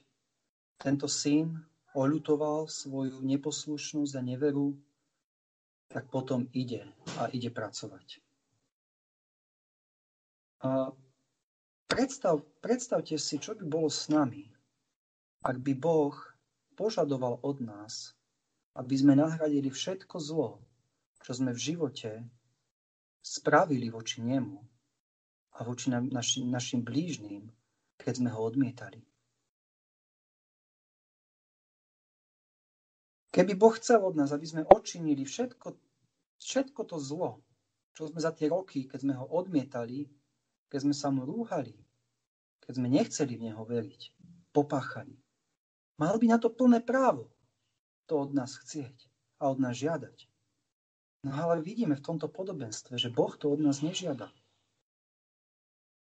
tento 0.78 1.10
syn 1.10 1.58
oľutoval 1.98 2.70
svoju 2.70 3.26
neposlušnosť 3.26 4.14
a 4.14 4.22
neveru, 4.22 4.78
tak 5.90 6.06
potom 6.14 6.46
ide 6.54 6.86
a 7.18 7.34
ide 7.34 7.50
pracovať. 7.50 8.22
A 10.62 10.94
Predstav, 11.92 12.40
predstavte 12.64 13.20
si, 13.20 13.36
čo 13.36 13.52
by 13.52 13.68
bolo 13.68 13.92
s 13.92 14.08
nami, 14.08 14.48
ak 15.44 15.60
by 15.60 15.76
Boh 15.76 16.16
požadoval 16.80 17.44
od 17.44 17.60
nás, 17.60 18.16
aby 18.76 18.96
sme 18.96 19.20
nahradili 19.20 19.68
všetko 19.68 20.16
zlo, 20.24 20.64
čo 21.22 21.32
sme 21.36 21.52
v 21.52 21.60
živote 21.60 22.24
spravili 23.20 23.92
voči 23.92 24.24
nemu 24.24 24.58
a 25.56 25.68
voči 25.68 25.92
naši, 25.92 26.48
našim 26.48 26.82
blížným, 26.82 27.52
keď 28.00 28.14
sme 28.24 28.30
ho 28.32 28.42
odmietali. 28.42 29.04
Keby 33.32 33.56
Boh 33.56 33.72
chcel 33.80 34.04
od 34.04 34.16
nás, 34.20 34.36
aby 34.36 34.44
sme 34.44 34.68
odčinili 34.68 35.24
všetko, 35.24 35.72
všetko 36.40 36.82
to 36.84 36.98
zlo, 37.00 37.40
čo 37.96 38.12
sme 38.12 38.20
za 38.20 38.36
tie 38.36 38.52
roky, 38.52 38.88
keď 38.88 39.00
sme 39.08 39.14
ho 39.16 39.24
odmietali, 39.28 40.08
keď 40.68 40.80
sme 40.84 40.96
sa 40.96 41.12
mu 41.12 41.24
rúhali, 41.24 41.76
keď 42.64 42.74
sme 42.76 42.88
nechceli 42.92 43.40
v 43.40 43.52
neho 43.52 43.64
veriť, 43.64 44.02
popáchali. 44.52 45.16
Mal 46.00 46.16
by 46.20 46.28
na 46.28 46.38
to 46.40 46.52
plné 46.52 46.84
právo 46.84 47.32
to 48.06 48.22
od 48.22 48.32
nás 48.34 48.58
chcieť 48.58 48.96
a 49.42 49.50
od 49.50 49.60
nás 49.60 49.78
žiadať. 49.78 50.30
No 51.22 51.38
ale 51.38 51.62
vidíme 51.62 51.94
v 51.94 52.06
tomto 52.06 52.26
podobenstve, 52.26 52.98
že 52.98 53.14
Boh 53.14 53.34
to 53.38 53.54
od 53.54 53.62
nás 53.62 53.86
nežiada. 53.86 54.34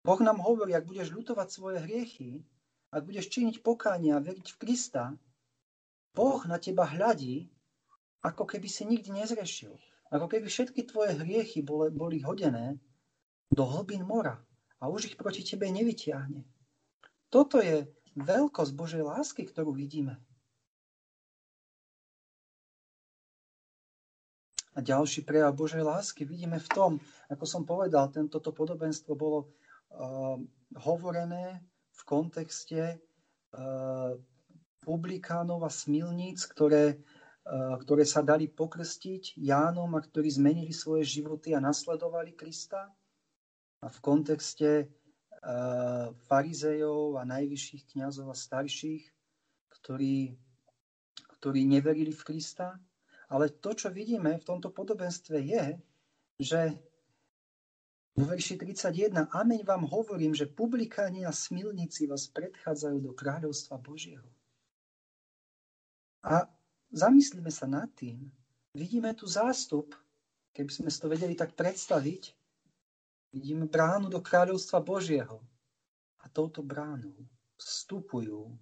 Boh 0.03 0.21
nám 0.23 0.43
hovorí, 0.43 0.75
ak 0.75 0.87
budeš 0.87 1.11
ľutovať 1.15 1.49
svoje 1.51 1.79
hriechy, 1.83 2.43
ak 2.95 3.07
budeš 3.07 3.27
činiť 3.31 3.63
pokánie 3.63 4.15
a 4.15 4.23
veriť 4.23 4.47
v 4.55 4.59
Krista, 4.59 5.15
Boh 6.15 6.41
na 6.47 6.59
teba 6.63 6.87
hľadí, 6.87 7.51
ako 8.23 8.47
keby 8.47 8.67
si 8.71 8.87
nikdy 8.87 9.15
nezrešil. 9.15 9.75
Ako 10.11 10.31
keby 10.31 10.47
všetky 10.47 10.87
tvoje 10.87 11.19
hriechy 11.19 11.67
boli, 11.67 11.91
boli 11.91 12.23
hodené 12.23 12.79
do 13.51 13.67
hlbín 13.67 14.07
mora 14.07 14.39
a 14.79 14.87
už 14.87 15.11
ich 15.11 15.17
proti 15.19 15.43
tebe 15.43 15.67
nevyťahne. 15.71 16.47
Toto 17.31 17.59
je 17.59 17.91
veľkosť 18.15 18.73
Božej 18.75 19.03
lásky, 19.03 19.43
ktorú 19.47 19.75
vidíme. 19.75 20.23
A 24.77 24.85
ďalší 24.85 25.25
prejav 25.25 25.57
Božej 25.57 25.81
lásky 25.81 26.29
vidíme 26.29 26.61
v 26.61 26.69
tom, 26.69 26.93
ako 27.33 27.49
som 27.49 27.65
povedal, 27.65 28.13
tento 28.13 28.37
podobenstvo 28.45 29.17
bolo 29.17 29.49
uh, 29.49 30.37
hovorené 30.85 31.65
v 31.97 32.01
kontexte 32.05 33.01
uh, 33.57 34.13
publikánov 34.85 35.65
a 35.65 35.73
smilníc, 35.73 36.45
ktoré, 36.53 37.01
uh, 37.49 37.81
ktoré 37.81 38.05
sa 38.05 38.21
dali 38.21 38.53
pokrstiť 38.53 39.41
Jánom 39.41 39.97
a 39.97 40.05
ktorí 40.05 40.29
zmenili 40.29 40.77
svoje 40.77 41.09
životy 41.09 41.57
a 41.57 41.65
nasledovali 41.65 42.37
Krista 42.37 42.93
a 43.81 43.89
v 43.89 43.99
kontexte 44.05 44.93
uh, 45.41 46.13
farizejov 46.29 47.17
a 47.17 47.25
najvyšších 47.25 47.97
kňazov 47.97 48.29
a 48.29 48.37
starších, 48.37 49.09
ktorí, 49.73 50.37
ktorí 51.41 51.65
neverili 51.65 52.13
v 52.13 52.23
Krista. 52.29 52.77
Ale 53.27 53.51
to, 53.51 53.75
čo 53.75 53.91
vidíme 53.91 54.39
v 54.39 54.47
tomto 54.47 54.71
podobenstve 54.71 55.43
je, 55.43 55.65
že 56.39 56.61
vo 58.17 58.25
verši 58.25 58.57
31, 58.57 59.29
Ameň 59.29 59.61
vám 59.67 59.85
hovorím, 59.93 60.33
že 60.33 60.49
publikáni 60.49 61.29
a 61.29 61.33
smilníci 61.35 62.09
vás 62.09 62.31
predchádzajú 62.33 62.99
do 63.03 63.13
kráľovstva 63.13 63.77
Božieho. 63.77 64.25
A 66.25 66.49
zamyslíme 66.95 67.53
sa 67.53 67.69
nad 67.69 67.93
tým. 67.93 68.33
Vidíme 68.73 69.13
tu 69.13 69.29
zástup, 69.29 69.93
keby 70.57 70.71
sme 70.73 70.89
si 70.89 70.99
to 71.03 71.13
vedeli 71.13 71.37
tak 71.37 71.53
predstaviť, 71.53 72.33
Vidíme 73.37 73.69
bránu 73.69 74.09
do 74.09 74.25
kráľovstva 74.25 74.81
Božieho. 74.81 75.45
A 76.25 76.33
touto 76.33 76.65
bránou 76.65 77.13
vstupujú 77.61 78.57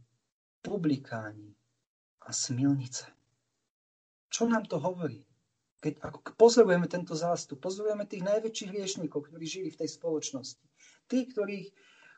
publikáni 0.59 1.55
a 2.27 2.35
smilnice. 2.35 3.07
Čo 4.35 4.51
nám 4.51 4.66
to 4.66 4.83
hovorí? 4.83 5.23
Keď 5.79 6.03
ako 6.03 6.35
pozorujeme 6.35 6.90
tento 6.90 7.14
zástup, 7.14 7.62
pozorujeme 7.62 8.03
tých 8.03 8.27
najväčších 8.27 8.70
hriešníkov, 8.75 9.31
ktorí 9.31 9.47
žili 9.47 9.70
v 9.70 9.79
tej 9.79 9.94
spoločnosti. 9.94 10.66
Tí, 11.07 11.31
ktorí, 11.31 11.70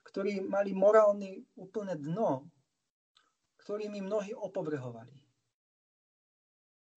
ktorí 0.08 0.40
mali 0.48 0.72
morálny 0.72 1.44
úplne 1.60 1.92
dno, 2.00 2.48
ktorými 3.60 4.00
mnohí 4.00 4.32
opovrhovali. 4.32 5.12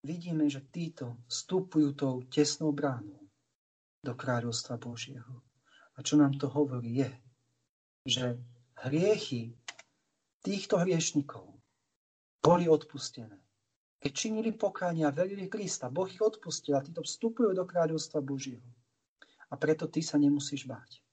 Vidíme, 0.08 0.48
že 0.48 0.64
títo 0.72 1.20
vstupujú 1.28 2.00
tou 2.00 2.24
tesnou 2.32 2.72
bránou 2.72 3.20
do 4.00 4.16
kráľovstva 4.16 4.80
Božieho. 4.80 5.44
A 5.98 6.06
čo 6.06 6.16
nám 6.16 6.40
to 6.40 6.48
hovorí 6.48 7.04
je, 7.04 7.12
že 8.08 8.40
hriechy 8.88 9.52
týchto 10.40 10.80
hriešnikov 10.80 11.60
boli 12.40 12.72
odpustené. 12.72 13.49
Keď 14.00 14.12
činili 14.16 14.56
pokánia 14.56 15.12
verili 15.12 15.52
Krista, 15.52 15.92
Boh 15.92 16.08
ich 16.08 16.24
odpustil 16.24 16.80
a 16.80 16.84
títo 16.84 17.04
vstupujú 17.04 17.52
do 17.52 17.68
kráľovstva 17.68 18.24
Božieho. 18.24 18.64
A 19.52 19.60
preto 19.60 19.92
ty 19.92 20.00
sa 20.00 20.16
nemusíš 20.16 20.64
báť, 20.64 21.04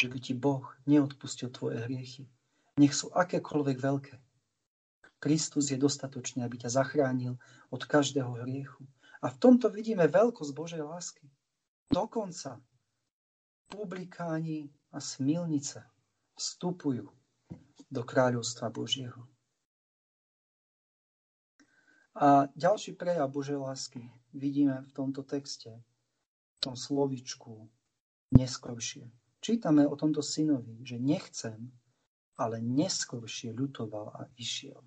že 0.00 0.08
by 0.08 0.18
ti 0.18 0.32
Boh 0.32 0.64
neodpustil 0.88 1.52
tvoje 1.52 1.84
hriechy. 1.84 2.24
Nech 2.80 2.96
sú 2.96 3.12
akékoľvek 3.12 3.76
veľké. 3.76 4.14
Kristus 5.20 5.68
je 5.68 5.76
dostatočný, 5.76 6.40
aby 6.40 6.64
ťa 6.64 6.80
zachránil 6.80 7.36
od 7.68 7.82
každého 7.84 8.40
hriechu. 8.40 8.80
A 9.20 9.28
v 9.28 9.36
tomto 9.36 9.68
vidíme 9.68 10.08
veľkosť 10.08 10.52
Božej 10.56 10.80
lásky. 10.80 11.28
Dokonca 11.92 12.56
publikáni 13.68 14.72
a 14.90 14.98
smilnice 14.98 15.84
vstupujú 16.34 17.06
do 17.86 18.02
kráľovstva 18.02 18.72
Božieho. 18.72 19.29
A 22.20 22.52
ďalší 22.52 22.92
prejav 23.00 23.32
Božej 23.32 23.56
lásky 23.56 24.04
vidíme 24.36 24.84
v 24.84 24.92
tomto 24.92 25.24
texte, 25.24 25.72
v 26.56 26.58
tom 26.60 26.76
slovičku 26.76 27.64
neskoršie. 28.36 29.08
Čítame 29.40 29.88
o 29.88 29.96
tomto 29.96 30.20
synovi, 30.20 30.84
že 30.84 31.00
nechcem, 31.00 31.72
ale 32.36 32.60
neskoršie 32.60 33.56
ľutoval 33.56 34.12
a 34.12 34.28
išiel. 34.36 34.84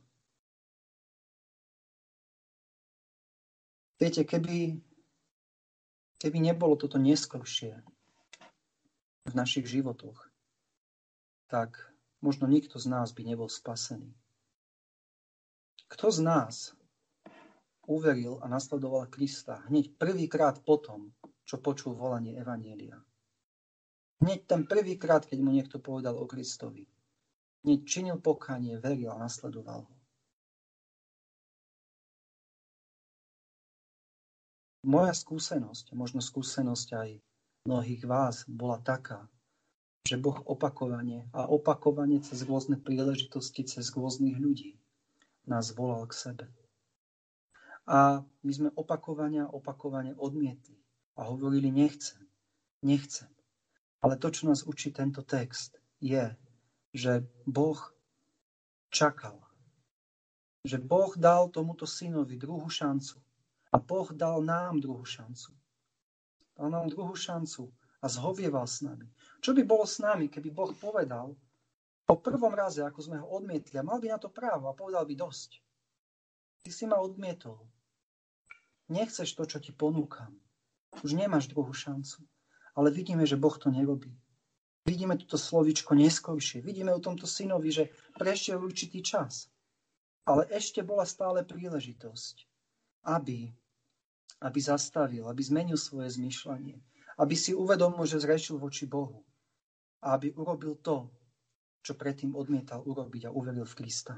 Viete, 3.98 4.22
keby, 4.22 4.78
keby 6.22 6.38
nebolo 6.38 6.78
toto 6.78 7.02
neskôršie 7.02 7.82
v 9.26 9.34
našich 9.34 9.66
životoch, 9.66 10.30
tak 11.50 11.82
možno 12.22 12.46
nikto 12.46 12.78
z 12.78 12.94
nás 12.94 13.10
by 13.10 13.26
nebol 13.26 13.50
spasený. 13.50 14.14
Kto 15.90 16.14
z 16.14 16.22
nás 16.22 16.78
uveril 17.88 18.40
a 18.42 18.48
nasledoval 18.48 19.12
Krista 19.12 19.64
hneď 19.68 19.96
prvýkrát 20.00 20.60
potom, 20.64 21.12
čo 21.44 21.60
počul 21.60 21.96
volanie 21.96 22.36
Evanielia? 22.40 23.00
Hneď 24.24 24.40
ten 24.48 24.64
prvýkrát, 24.64 25.28
keď 25.28 25.40
mu 25.44 25.52
niekto 25.52 25.84
povedal 25.84 26.16
o 26.16 26.24
Kristovi. 26.24 26.88
Hneď 27.68 27.80
činil 27.84 28.18
pokánie, 28.24 28.80
veril 28.80 29.12
a 29.12 29.20
nasledoval 29.20 29.84
ho. 29.84 29.96
Moja 34.84 35.16
skúsenosť, 35.16 35.96
možno 35.96 36.20
skúsenosť 36.20 36.88
aj 36.96 37.10
mnohých 37.68 38.04
vás 38.04 38.44
bola 38.48 38.80
taká, 38.84 39.28
že 40.04 40.20
Boh 40.20 40.40
opakovane 40.44 41.32
a 41.32 41.48
opakovane 41.48 42.20
cez 42.20 42.44
rôzne 42.44 42.76
príležitosti, 42.76 43.64
cez 43.64 43.88
rôznych 43.96 44.36
ľudí 44.36 44.76
nás 45.48 45.72
volal 45.72 46.04
k 46.08 46.16
sebe. 46.16 46.46
A 47.84 48.24
my 48.24 48.52
sme 48.52 48.70
opakovane 48.80 49.44
a 49.44 49.52
opakovane 49.52 50.16
odmietli 50.16 50.80
a 51.20 51.28
hovorili 51.28 51.68
nechcem, 51.68 52.24
nechcem. 52.80 53.28
Ale 54.00 54.16
to, 54.20 54.32
čo 54.32 54.48
nás 54.48 54.64
učí 54.64 54.92
tento 54.92 55.24
text, 55.24 55.80
je, 56.00 56.36
že 56.96 57.24
Boh 57.48 57.80
čakal. 58.92 59.40
Že 60.64 60.80
Boh 60.80 61.12
dal 61.20 61.52
tomuto 61.52 61.84
synovi 61.84 62.40
druhú 62.40 62.68
šancu. 62.72 63.20
A 63.74 63.82
Boh 63.82 64.08
dal 64.16 64.40
nám 64.44 64.80
druhú 64.80 65.04
šancu. 65.04 65.52
Dal 66.56 66.70
nám 66.70 66.88
druhú 66.88 67.16
šancu 67.18 67.68
a 68.04 68.06
zhovieval 68.08 68.68
s 68.68 68.84
nami. 68.86 69.08
Čo 69.40 69.56
by 69.56 69.64
bolo 69.64 69.88
s 69.88 70.00
nami, 70.00 70.30
keby 70.30 70.52
Boh 70.52 70.72
povedal 70.76 71.36
po 72.04 72.20
prvom 72.20 72.52
raze, 72.52 72.84
ako 72.84 73.00
sme 73.00 73.18
ho 73.24 73.28
odmietli, 73.40 73.80
a 73.80 73.88
mal 73.88 73.98
by 73.98 74.12
na 74.12 74.20
to 74.20 74.28
právo 74.28 74.68
a 74.68 74.78
povedal 74.78 75.08
by 75.08 75.16
dosť. 75.16 75.64
Ty 76.64 76.70
si 76.70 76.84
ma 76.86 77.00
odmietol. 77.00 77.64
Nechceš 78.92 79.32
to, 79.36 79.44
čo 79.48 79.58
ti 79.64 79.72
ponúkam. 79.72 80.36
Už 81.02 81.16
nemáš 81.16 81.48
druhú 81.48 81.72
šancu. 81.72 82.24
Ale 82.74 82.90
vidíme, 82.90 83.24
že 83.24 83.40
Boh 83.40 83.54
to 83.54 83.70
nerobí. 83.70 84.12
Vidíme 84.84 85.16
toto 85.16 85.40
slovičko 85.40 85.96
neskôršie. 85.96 86.60
Vidíme 86.60 86.92
o 86.92 87.00
tomto 87.00 87.24
synovi, 87.24 87.72
že 87.72 87.94
prešiel 88.20 88.60
určitý 88.60 89.00
čas. 89.00 89.48
Ale 90.28 90.48
ešte 90.52 90.84
bola 90.84 91.08
stále 91.08 91.44
príležitosť, 91.48 92.36
aby, 93.08 93.52
aby 94.44 94.60
zastavil, 94.60 95.28
aby 95.28 95.42
zmenil 95.44 95.80
svoje 95.80 96.16
zmyšľanie, 96.20 96.80
aby 97.20 97.36
si 97.36 97.56
uvedomil, 97.56 98.04
že 98.04 98.24
zrešil 98.24 98.60
voči 98.60 98.88
Bohu 98.88 99.24
a 100.04 100.20
aby 100.20 100.36
urobil 100.36 100.76
to, 100.84 101.08
čo 101.84 101.96
predtým 101.96 102.36
odmietal 102.36 102.84
urobiť 102.84 103.32
a 103.32 103.34
uveril 103.36 103.68
v 103.68 103.78
Krista. 103.84 104.16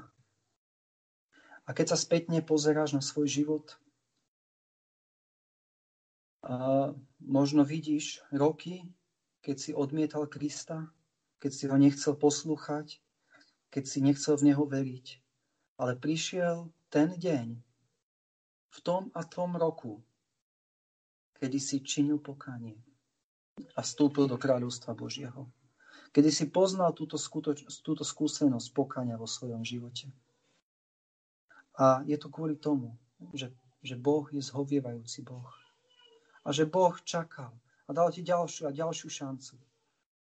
A 1.66 1.74
keď 1.74 1.94
sa 1.94 1.98
spätne 1.98 2.42
pozeráš 2.42 2.94
na 2.94 3.02
svoj 3.02 3.26
život, 3.26 3.74
možno 7.20 7.66
vidíš 7.66 8.22
roky, 8.30 8.86
keď 9.42 9.56
si 9.58 9.70
odmietal 9.74 10.26
Krista, 10.30 10.90
keď 11.42 11.52
si 11.52 11.64
ho 11.66 11.76
nechcel 11.78 12.14
poslúchať, 12.14 12.98
keď 13.70 13.84
si 13.84 13.98
nechcel 14.02 14.34
v 14.38 14.52
Neho 14.52 14.64
veriť. 14.66 15.06
Ale 15.76 15.98
prišiel 15.98 16.70
ten 16.88 17.18
deň, 17.18 17.60
v 18.72 18.78
tom 18.84 19.08
a 19.12 19.24
tom 19.24 19.56
roku, 19.56 20.00
kedy 21.40 21.58
si 21.60 21.80
činil 21.84 22.20
pokánie 22.20 22.76
a 23.76 23.80
vstúpil 23.80 24.28
do 24.28 24.36
kráľovstva 24.36 24.92
Božieho. 24.92 25.48
Kedy 26.12 26.32
si 26.32 26.44
poznal 26.48 26.96
túto, 26.96 27.20
skutoč- 27.20 27.68
túto 27.84 28.04
skúsenosť 28.04 28.68
pokania 28.72 29.20
vo 29.20 29.28
svojom 29.28 29.60
živote. 29.64 30.08
A 31.76 32.00
je 32.08 32.16
to 32.16 32.32
kvôli 32.32 32.56
tomu, 32.56 32.96
že, 33.36 33.52
že 33.84 34.00
Boh 34.00 34.24
je 34.32 34.40
zhovievajúci 34.40 35.24
Boh 35.24 35.44
a 36.46 36.54
že 36.54 36.70
Boh 36.70 36.94
čakal 37.02 37.50
a 37.86 37.90
dal 37.90 38.14
ti 38.14 38.22
ďalšiu 38.22 38.70
a 38.70 38.76
ďalšiu 38.76 39.10
šancu, 39.10 39.58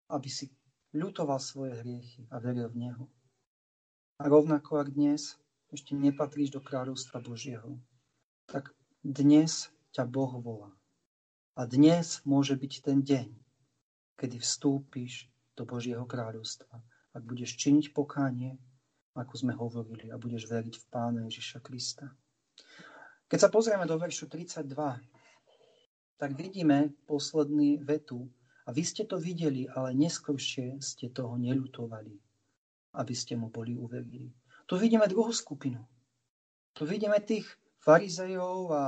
aby 0.09 0.30
si 0.30 0.49
ľutoval 0.97 1.38
svoje 1.38 1.78
hriechy 1.78 2.26
a 2.34 2.41
veril 2.41 2.74
v 2.74 2.89
Neho. 2.89 3.05
A 4.18 4.26
rovnako 4.26 4.82
ak 4.82 4.97
dnes 4.97 5.38
ešte 5.70 5.93
nepatríš 5.93 6.57
do 6.57 6.61
kráľovstva 6.65 7.22
Božieho, 7.22 7.78
tak 8.49 8.74
dnes 9.05 9.70
ťa 9.93 10.09
Boh 10.09 10.41
volá. 10.41 10.74
A 11.53 11.70
dnes 11.70 12.26
môže 12.26 12.57
byť 12.57 12.74
ten 12.82 13.05
deň, 13.05 13.30
kedy 14.18 14.41
vstúpiš 14.41 15.30
do 15.53 15.70
Božieho 15.70 16.05
kráľovstva. 16.05 16.82
Ak 17.13 17.24
budeš 17.26 17.57
činiť 17.61 17.93
pokánie, 17.93 18.57
ako 19.18 19.34
sme 19.38 19.53
hovorili, 19.57 20.09
a 20.13 20.22
budeš 20.22 20.45
veriť 20.49 20.76
v 20.82 20.86
Pána 20.89 21.26
Ježiša 21.26 21.61
Krista. 21.65 22.09
Keď 23.26 23.39
sa 23.41 23.49
pozrieme 23.49 23.89
do 23.89 23.97
veršu 23.97 24.30
32, 24.30 24.70
tak 26.18 26.34
vidíme 26.34 26.93
posledný 27.05 27.78
vetu. 27.86 28.30
A 28.68 28.76
vy 28.76 28.84
ste 28.84 29.07
to 29.07 29.15
videli, 29.15 29.63
ale 29.72 29.95
neskôršie 29.95 30.84
ste 30.84 31.07
toho 31.07 31.39
nelutovali, 31.39 32.11
aby 32.99 33.13
ste 33.15 33.39
mu 33.39 33.47
boli 33.47 33.80
uverili. 33.80 34.28
Tu 34.68 34.76
vidíme 34.76 35.07
druhú 35.07 35.32
skupinu. 35.32 35.80
Tu 36.76 36.84
vidíme 36.84 37.15
tých 37.24 37.47
farizejov 37.80 38.76
a 38.76 38.84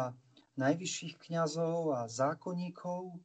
najvyšších 0.59 1.15
kňazov 1.23 1.95
a 1.95 2.11
zákonníkov 2.11 3.15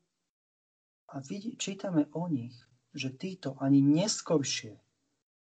a 1.11 1.19
vidí, 1.19 1.59
čítame 1.59 2.07
o 2.15 2.31
nich, 2.31 2.55
že 2.95 3.11
títo 3.19 3.59
ani 3.59 3.83
neskoršie 3.83 4.79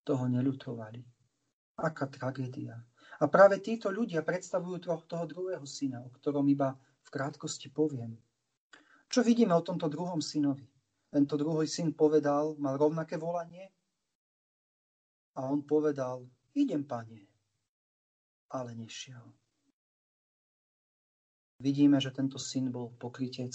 toho 0.01 0.25
nelutovali. 0.25 1.05
Aká 1.77 2.09
tragédia. 2.09 2.81
A 3.21 3.29
práve 3.29 3.61
títo 3.61 3.93
ľudia 3.93 4.25
predstavujú 4.25 5.05
toho 5.05 5.25
druhého 5.29 5.63
syna, 5.69 6.01
o 6.01 6.09
ktorom 6.09 6.49
iba 6.49 6.73
v 7.05 7.09
krátkosti 7.13 7.69
poviem. 7.69 8.17
Čo 9.13 9.21
vidíme 9.21 9.53
o 9.53 9.61
tomto 9.61 9.85
druhom 9.93 10.17
synovi? 10.25 10.65
Tento 11.13 11.37
druhý 11.37 11.69
syn 11.69 11.93
povedal, 11.93 12.57
mal 12.57 12.81
rovnaké 12.81 13.13
volanie 13.21 13.69
a 15.37 15.45
on 15.53 15.61
povedal, 15.61 16.25
idem, 16.57 16.81
pane, 16.81 17.21
ale 18.49 18.73
nešiel. 18.73 19.21
Vidíme, 21.61 22.01
že 22.01 22.09
tento 22.09 22.41
syn 22.41 22.73
bol 22.73 22.89
pokrytec. 22.97 23.53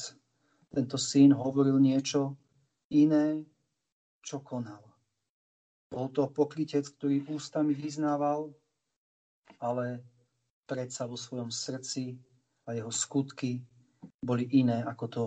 Tento 0.70 0.94
syn 0.94 1.34
hovoril 1.34 1.82
niečo 1.82 2.38
iné, 2.94 3.42
čo 4.22 4.38
konal. 4.38 4.86
Bol 5.90 6.06
to 6.14 6.30
pokrytec, 6.30 6.86
ktorý 6.86 7.26
ústami 7.34 7.74
vyznával, 7.74 8.54
ale 9.59 10.06
predsa 10.70 11.11
vo 11.11 11.18
svojom 11.18 11.50
srdci 11.50 12.14
a 12.62 12.78
jeho 12.78 12.94
skutky 12.94 13.59
boli 14.22 14.46
iné 14.54 14.86
ako 14.86 15.06
to, 15.11 15.24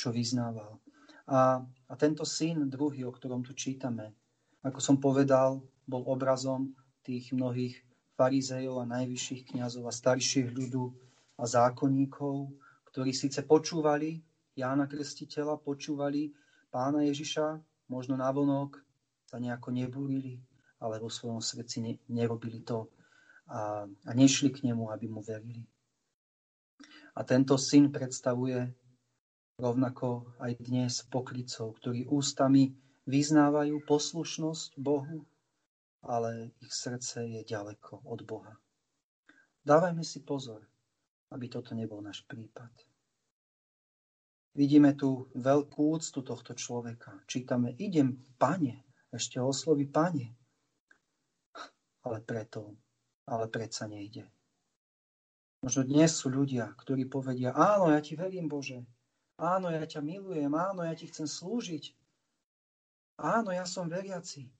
čo 0.00 0.08
vyznával. 0.08 0.80
A, 1.28 1.60
a 1.60 1.94
tento 2.00 2.24
syn 2.24 2.72
druhý, 2.72 3.04
o 3.04 3.12
ktorom 3.12 3.44
tu 3.44 3.52
čítame, 3.52 4.16
ako 4.64 4.80
som 4.80 4.96
povedal, 4.96 5.60
bol 5.84 6.02
obrazom 6.08 6.72
tých 7.04 7.36
mnohých 7.36 7.76
farizejov 8.16 8.84
a 8.84 8.90
najvyšších 9.00 9.52
kňazov 9.52 9.88
a 9.88 9.92
starších 9.92 10.48
ľudú 10.52 10.92
a 11.40 11.44
zákonníkov, 11.44 12.52
ktorí 12.92 13.12
síce 13.16 13.44
počúvali 13.44 14.20
Jána 14.52 14.84
Krstiteľa, 14.84 15.62
počúvali 15.62 16.34
pána 16.68 17.06
Ježiša, 17.08 17.56
možno 17.88 18.20
navonok 18.20 18.76
sa 19.24 19.40
nejako 19.40 19.72
nebúrili, 19.72 20.42
ale 20.82 21.00
vo 21.00 21.08
svojom 21.08 21.40
srdci 21.40 21.76
ne, 21.80 21.92
nerobili 22.10 22.60
to 22.60 22.90
a, 23.48 23.86
a 23.86 24.10
nešli 24.12 24.50
k 24.52 24.68
nemu, 24.68 24.90
aby 24.90 25.06
mu 25.06 25.22
verili. 25.22 25.64
A 27.14 27.24
tento 27.24 27.56
syn 27.56 27.88
predstavuje 27.88 28.68
rovnako 29.60 30.24
aj 30.40 30.56
dnes 30.58 31.04
pokrycov, 31.12 31.76
ktorí 31.78 32.08
ústami 32.08 32.72
vyznávajú 33.04 33.84
poslušnosť 33.84 34.80
Bohu, 34.80 35.28
ale 36.00 36.56
ich 36.64 36.72
srdce 36.72 37.28
je 37.28 37.40
ďaleko 37.44 38.08
od 38.08 38.20
Boha. 38.24 38.56
Dávajme 39.60 40.00
si 40.00 40.24
pozor, 40.24 40.64
aby 41.28 41.52
toto 41.52 41.76
nebol 41.76 42.00
náš 42.00 42.24
prípad. 42.24 42.72
Vidíme 44.56 44.96
tu 44.96 45.30
veľkú 45.36 45.94
úctu 45.94 46.24
tohto 46.24 46.56
človeka. 46.56 47.22
Čítame, 47.28 47.76
idem, 47.78 48.18
pane, 48.40 48.82
ešte 49.12 49.38
oslovi 49.38 49.86
pane. 49.86 50.34
Ale 52.00 52.18
preto, 52.24 52.74
ale 53.28 53.46
predsa 53.46 53.86
nejde. 53.86 54.26
Možno 55.60 55.84
dnes 55.84 56.16
sú 56.16 56.32
ľudia, 56.32 56.72
ktorí 56.72 57.04
povedia, 57.04 57.52
áno, 57.52 57.92
ja 57.92 58.00
ti 58.00 58.16
verím, 58.16 58.48
Bože, 58.48 58.80
Áno, 59.40 59.72
ja 59.72 59.80
ťa 59.88 60.04
milujem. 60.04 60.52
Áno, 60.52 60.84
ja 60.84 60.92
ti 60.92 61.08
chcem 61.08 61.24
slúžiť. 61.24 61.96
Áno, 63.16 63.48
ja 63.56 63.64
som 63.64 63.88
veriaci. 63.88 64.52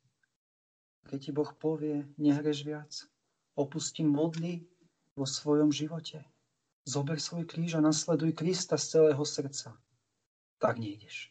Keď 1.05 1.19
ti 1.21 1.31
Boh 1.37 1.53
povie, 1.53 2.09
nehreš 2.17 2.65
viac, 2.65 2.93
opustím 3.61 4.09
modly 4.09 4.65
vo 5.13 5.29
svojom 5.29 5.69
živote. 5.69 6.25
Zober 6.89 7.21
svoj 7.21 7.45
kríž 7.45 7.77
a 7.77 7.85
nasleduj 7.85 8.33
Krista 8.33 8.81
z 8.81 8.97
celého 8.97 9.21
srdca. 9.21 9.77
Tak 10.57 10.81
nejdeš. 10.81 11.29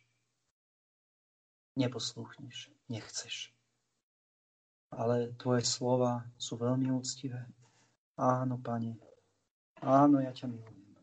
Neposlúchneš, 1.73 2.69
nechceš. 2.85 3.49
Ale 4.93 5.33
tvoje 5.41 5.65
slova 5.65 6.25
sú 6.37 6.57
veľmi 6.57 6.93
úctivé. 6.93 7.49
Áno, 8.13 8.61
pane. 8.61 8.97
Áno, 9.81 10.21
ja 10.21 10.33
ťa 10.33 10.49
milujem. 10.49 10.93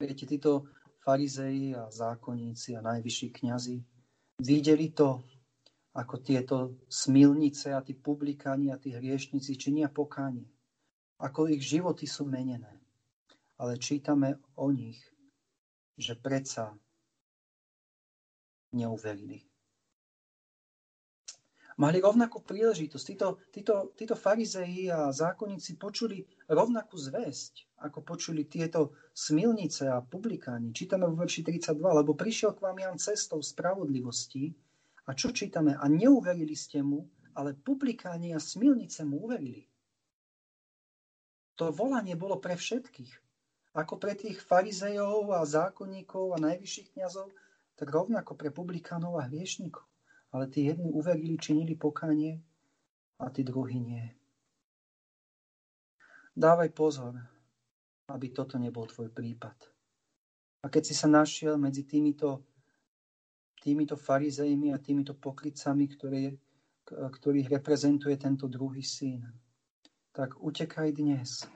Viete, 0.00 0.26
títo 0.26 0.66
farizeji 1.02 1.74
a 1.74 1.90
zákonníci 1.90 2.78
a 2.78 2.80
najvyšší 2.80 3.28
kňazi 3.30 3.76
videli 4.42 4.90
to, 4.90 5.22
ako 5.92 6.14
tieto 6.24 6.56
smilnice 6.88 7.74
a 7.74 7.84
tí 7.84 7.92
publikáni 7.92 8.72
a 8.72 8.80
tí 8.80 8.96
hriešnici 8.96 9.60
činia 9.60 9.92
pokánie. 9.92 10.48
Ako 11.20 11.46
ich 11.52 11.62
životy 11.62 12.08
sú 12.08 12.24
menené. 12.24 12.80
Ale 13.60 13.78
čítame 13.78 14.40
o 14.56 14.72
nich, 14.72 14.98
že 15.94 16.18
predsa 16.18 16.74
neuverili. 18.72 19.44
Mali 21.78 22.00
rovnakú 22.00 22.40
príležitosť. 22.44 23.04
Títo, 23.04 23.28
títo, 23.52 23.74
títo 23.96 24.16
farizeji 24.16 24.92
a 24.92 25.12
zákonníci 25.12 25.76
počuli 25.80 26.24
rovnakú 26.52 27.00
zväzť, 27.00 27.80
ako 27.82 28.04
počuli 28.04 28.44
tieto 28.46 28.94
smilnice 29.16 29.88
a 29.88 30.04
publikáni. 30.04 30.70
Čítame 30.70 31.08
vo 31.08 31.16
verši 31.16 31.42
32, 31.48 31.80
lebo 31.80 32.12
prišiel 32.12 32.54
k 32.54 32.62
vám 32.62 32.78
Jan 32.78 32.98
cestou 33.00 33.40
spravodlivosti, 33.40 34.52
a 35.02 35.18
čo 35.18 35.34
čítame? 35.34 35.74
A 35.74 35.90
neuverili 35.90 36.54
ste 36.54 36.78
mu, 36.78 37.10
ale 37.34 37.58
publikáni 37.58 38.30
a 38.30 38.38
smilnice 38.38 39.02
mu 39.02 39.26
uverili. 39.26 39.66
To 41.58 41.74
volanie 41.74 42.14
bolo 42.14 42.38
pre 42.38 42.54
všetkých. 42.54 43.12
Ako 43.72 43.96
pre 43.98 44.14
tých 44.14 44.38
farizejov 44.38 45.32
a 45.32 45.42
zákonníkov 45.48 46.36
a 46.36 46.42
najvyšších 46.44 46.92
kniazov, 46.94 47.32
tak 47.74 47.88
rovnako 47.88 48.36
pre 48.36 48.52
publikánov 48.52 49.18
a 49.18 49.26
hriešnikov. 49.26 49.82
Ale 50.32 50.48
tí 50.48 50.68
jedni 50.68 50.92
uverili, 50.92 51.36
činili 51.40 51.74
pokanie 51.76 52.40
a 53.18 53.28
tí 53.28 53.42
druhí 53.44 53.80
nie. 53.80 54.21
Dávaj 56.32 56.70
pozor, 56.72 57.14
aby 58.08 58.32
toto 58.32 58.56
nebol 58.56 58.88
tvoj 58.88 59.12
prípad. 59.12 59.56
A 60.62 60.70
keď 60.72 60.82
si 60.88 60.94
sa 60.96 61.10
našiel 61.10 61.60
medzi 61.60 61.84
týmito 61.84 62.46
týmito 63.62 63.94
farizejmi 63.94 64.74
a 64.74 64.82
týmito 64.82 65.14
pokrytcami, 65.14 65.86
ktorých 66.90 67.46
reprezentuje 67.46 68.18
tento 68.18 68.50
druhý 68.50 68.82
syn. 68.82 69.22
Tak 70.10 70.42
utekaj 70.42 70.90
dnes 70.98 71.46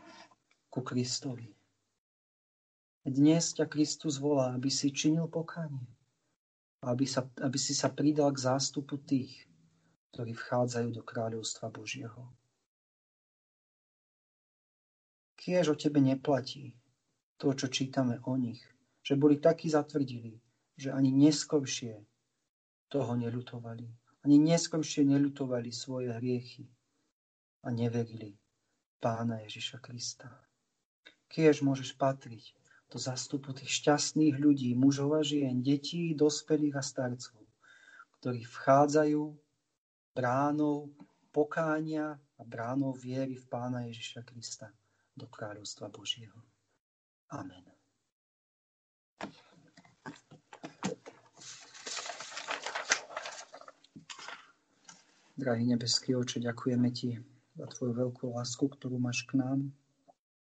ku 0.70 0.86
Kristovi. 0.86 1.50
Dnes 3.02 3.50
ťa 3.58 3.66
Kristus 3.66 4.22
volá, 4.22 4.54
aby 4.54 4.70
si 4.70 4.94
činil 4.94 5.26
pokánie. 5.26 5.90
Aby, 6.86 7.10
sa, 7.10 7.26
aby 7.42 7.58
si 7.58 7.74
sa 7.74 7.90
pridal 7.90 8.30
k 8.30 8.46
zástupu 8.46 9.02
tých, 9.02 9.50
ktorí 10.14 10.30
vchádzajú 10.30 10.88
do 10.94 11.02
kráľovstva 11.02 11.74
Božieho. 11.74 12.22
Kiež 15.36 15.68
o 15.68 15.76
tebe 15.76 16.00
neplatí 16.00 16.72
to, 17.36 17.52
čo 17.52 17.68
čítame 17.68 18.16
o 18.24 18.40
nich, 18.40 18.64
že 19.04 19.20
boli 19.20 19.36
takí 19.36 19.68
zatvrdili, 19.68 20.40
že 20.80 20.88
ani 20.90 21.12
neskoršie 21.12 22.00
toho 22.88 23.12
neľutovali. 23.14 23.86
Ani 24.24 24.36
neskoršie 24.42 25.04
neľutovali 25.04 25.70
svoje 25.70 26.10
hriechy 26.16 26.66
a 27.62 27.70
neverili 27.70 28.34
Pána 28.98 29.44
Ježiša 29.44 29.78
Krista. 29.78 30.32
Kiež 31.28 31.60
môžeš 31.60 31.94
patriť 31.94 32.56
do 32.90 32.96
zastupu 32.96 33.52
tých 33.52 33.70
šťastných 33.70 34.40
ľudí, 34.40 34.72
mužov 34.72 35.20
a 35.20 35.22
žien, 35.22 35.60
detí, 35.60 36.16
dospelých 36.16 36.80
a 36.80 36.82
starcov, 36.82 37.44
ktorí 38.18 38.40
vchádzajú 38.48 39.22
bránou 40.16 40.90
pokánia 41.28 42.16
a 42.40 42.42
bránou 42.42 42.96
viery 42.96 43.36
v 43.36 43.46
Pána 43.46 43.84
Ježiša 43.84 44.24
Krista 44.24 44.72
do 45.16 45.26
kráľovstva 45.26 45.88
Božieho. 45.88 46.36
Amen. 47.32 47.64
Drahý 55.36 55.68
nebeský 55.68 56.16
oče, 56.16 56.40
ďakujeme 56.40 56.88
Ti 56.92 57.20
za 57.60 57.66
Tvoju 57.68 57.92
veľkú 57.92 58.32
lásku, 58.36 58.72
ktorú 58.72 58.96
máš 58.96 59.24
k 59.28 59.36
nám. 59.36 59.68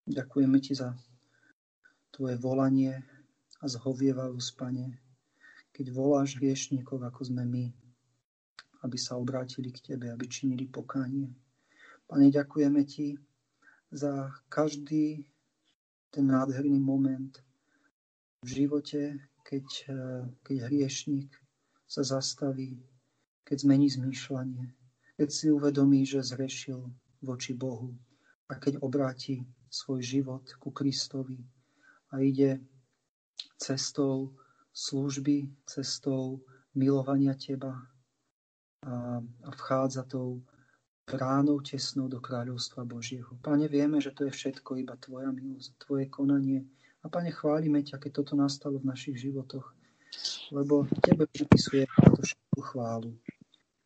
Ďakujeme 0.06 0.58
Ti 0.62 0.78
za 0.78 0.94
Tvoje 2.14 2.38
volanie 2.38 3.02
a 3.58 3.66
zhovievavosť, 3.66 4.50
Pane, 4.54 4.86
keď 5.74 5.86
voláš 5.90 6.38
hriešníkov, 6.38 7.02
ako 7.02 7.26
sme 7.26 7.42
my, 7.42 7.64
aby 8.86 8.96
sa 8.98 9.18
obrátili 9.18 9.74
k 9.74 9.82
Tebe, 9.82 10.14
aby 10.14 10.30
činili 10.30 10.70
pokánie. 10.70 11.34
Pane, 12.06 12.30
ďakujeme 12.30 12.82
Ti 12.86 13.18
za 13.90 14.30
každý 14.48 15.24
ten 16.10 16.26
nádherný 16.26 16.80
moment 16.80 17.42
v 18.44 18.48
živote, 18.48 19.18
keď, 19.42 19.66
keď 20.44 20.56
hriešník 20.68 21.32
sa 21.88 22.04
zastaví 22.04 22.78
keď 23.48 23.64
zmení 23.64 23.88
zmýšľanie, 23.88 24.76
keď 25.16 25.28
si 25.32 25.48
uvedomí, 25.48 26.04
že 26.04 26.20
zrešil 26.20 26.84
voči 27.24 27.56
Bohu 27.56 27.96
a 28.52 28.60
keď 28.60 28.84
obráti 28.84 29.40
svoj 29.72 30.04
život 30.04 30.44
ku 30.60 30.68
Kristovi 30.68 31.40
a 32.12 32.20
ide 32.20 32.60
cestou 33.56 34.36
služby, 34.76 35.48
cestou 35.64 36.44
milovania 36.76 37.32
Teba 37.32 37.72
a 38.84 39.48
vchádza 39.48 40.04
tou 40.04 40.44
bránou 41.08 41.64
tesnou 41.64 42.04
do 42.08 42.20
kráľovstva 42.20 42.84
Božieho. 42.84 43.32
Pane, 43.40 43.64
vieme, 43.68 43.96
že 43.96 44.12
to 44.12 44.28
je 44.28 44.32
všetko 44.32 44.76
iba 44.76 44.92
Tvoja 45.00 45.32
milosť, 45.32 45.72
Tvoje 45.80 46.06
konanie. 46.12 46.68
A 47.00 47.08
Pane, 47.08 47.32
chválime 47.32 47.80
ťa, 47.80 47.96
keď 47.96 48.10
toto 48.20 48.36
nastalo 48.36 48.76
v 48.76 48.92
našich 48.92 49.16
životoch, 49.16 49.72
lebo 50.52 50.84
Tebe 51.00 51.24
pripisuje 51.24 51.88
to 51.88 52.20
všetku 52.20 52.60
chválu. 52.60 53.16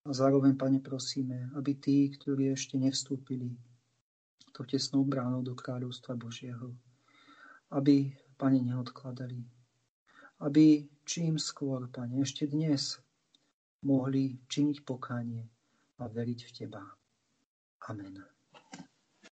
A 0.02 0.10
zároveň, 0.10 0.58
Pane, 0.58 0.82
prosíme, 0.82 1.54
aby 1.54 1.78
tí, 1.78 2.10
ktorí 2.10 2.50
ešte 2.50 2.74
nevstúpili 2.74 3.54
to 4.50 4.66
tesnou 4.66 5.06
bránou 5.06 5.46
do 5.46 5.54
kráľovstva 5.54 6.18
Božieho, 6.18 6.74
aby, 7.70 8.10
Pane, 8.34 8.58
neodkladali. 8.58 9.38
Aby 10.42 10.90
čím 11.06 11.38
skôr, 11.38 11.86
Pane, 11.86 12.18
ešte 12.18 12.50
dnes 12.50 12.98
mohli 13.86 14.42
činiť 14.50 14.82
pokánie 14.82 15.46
a 16.02 16.10
veriť 16.10 16.40
v 16.50 16.50
Teba. 16.50 16.82
Amen. 17.88 18.31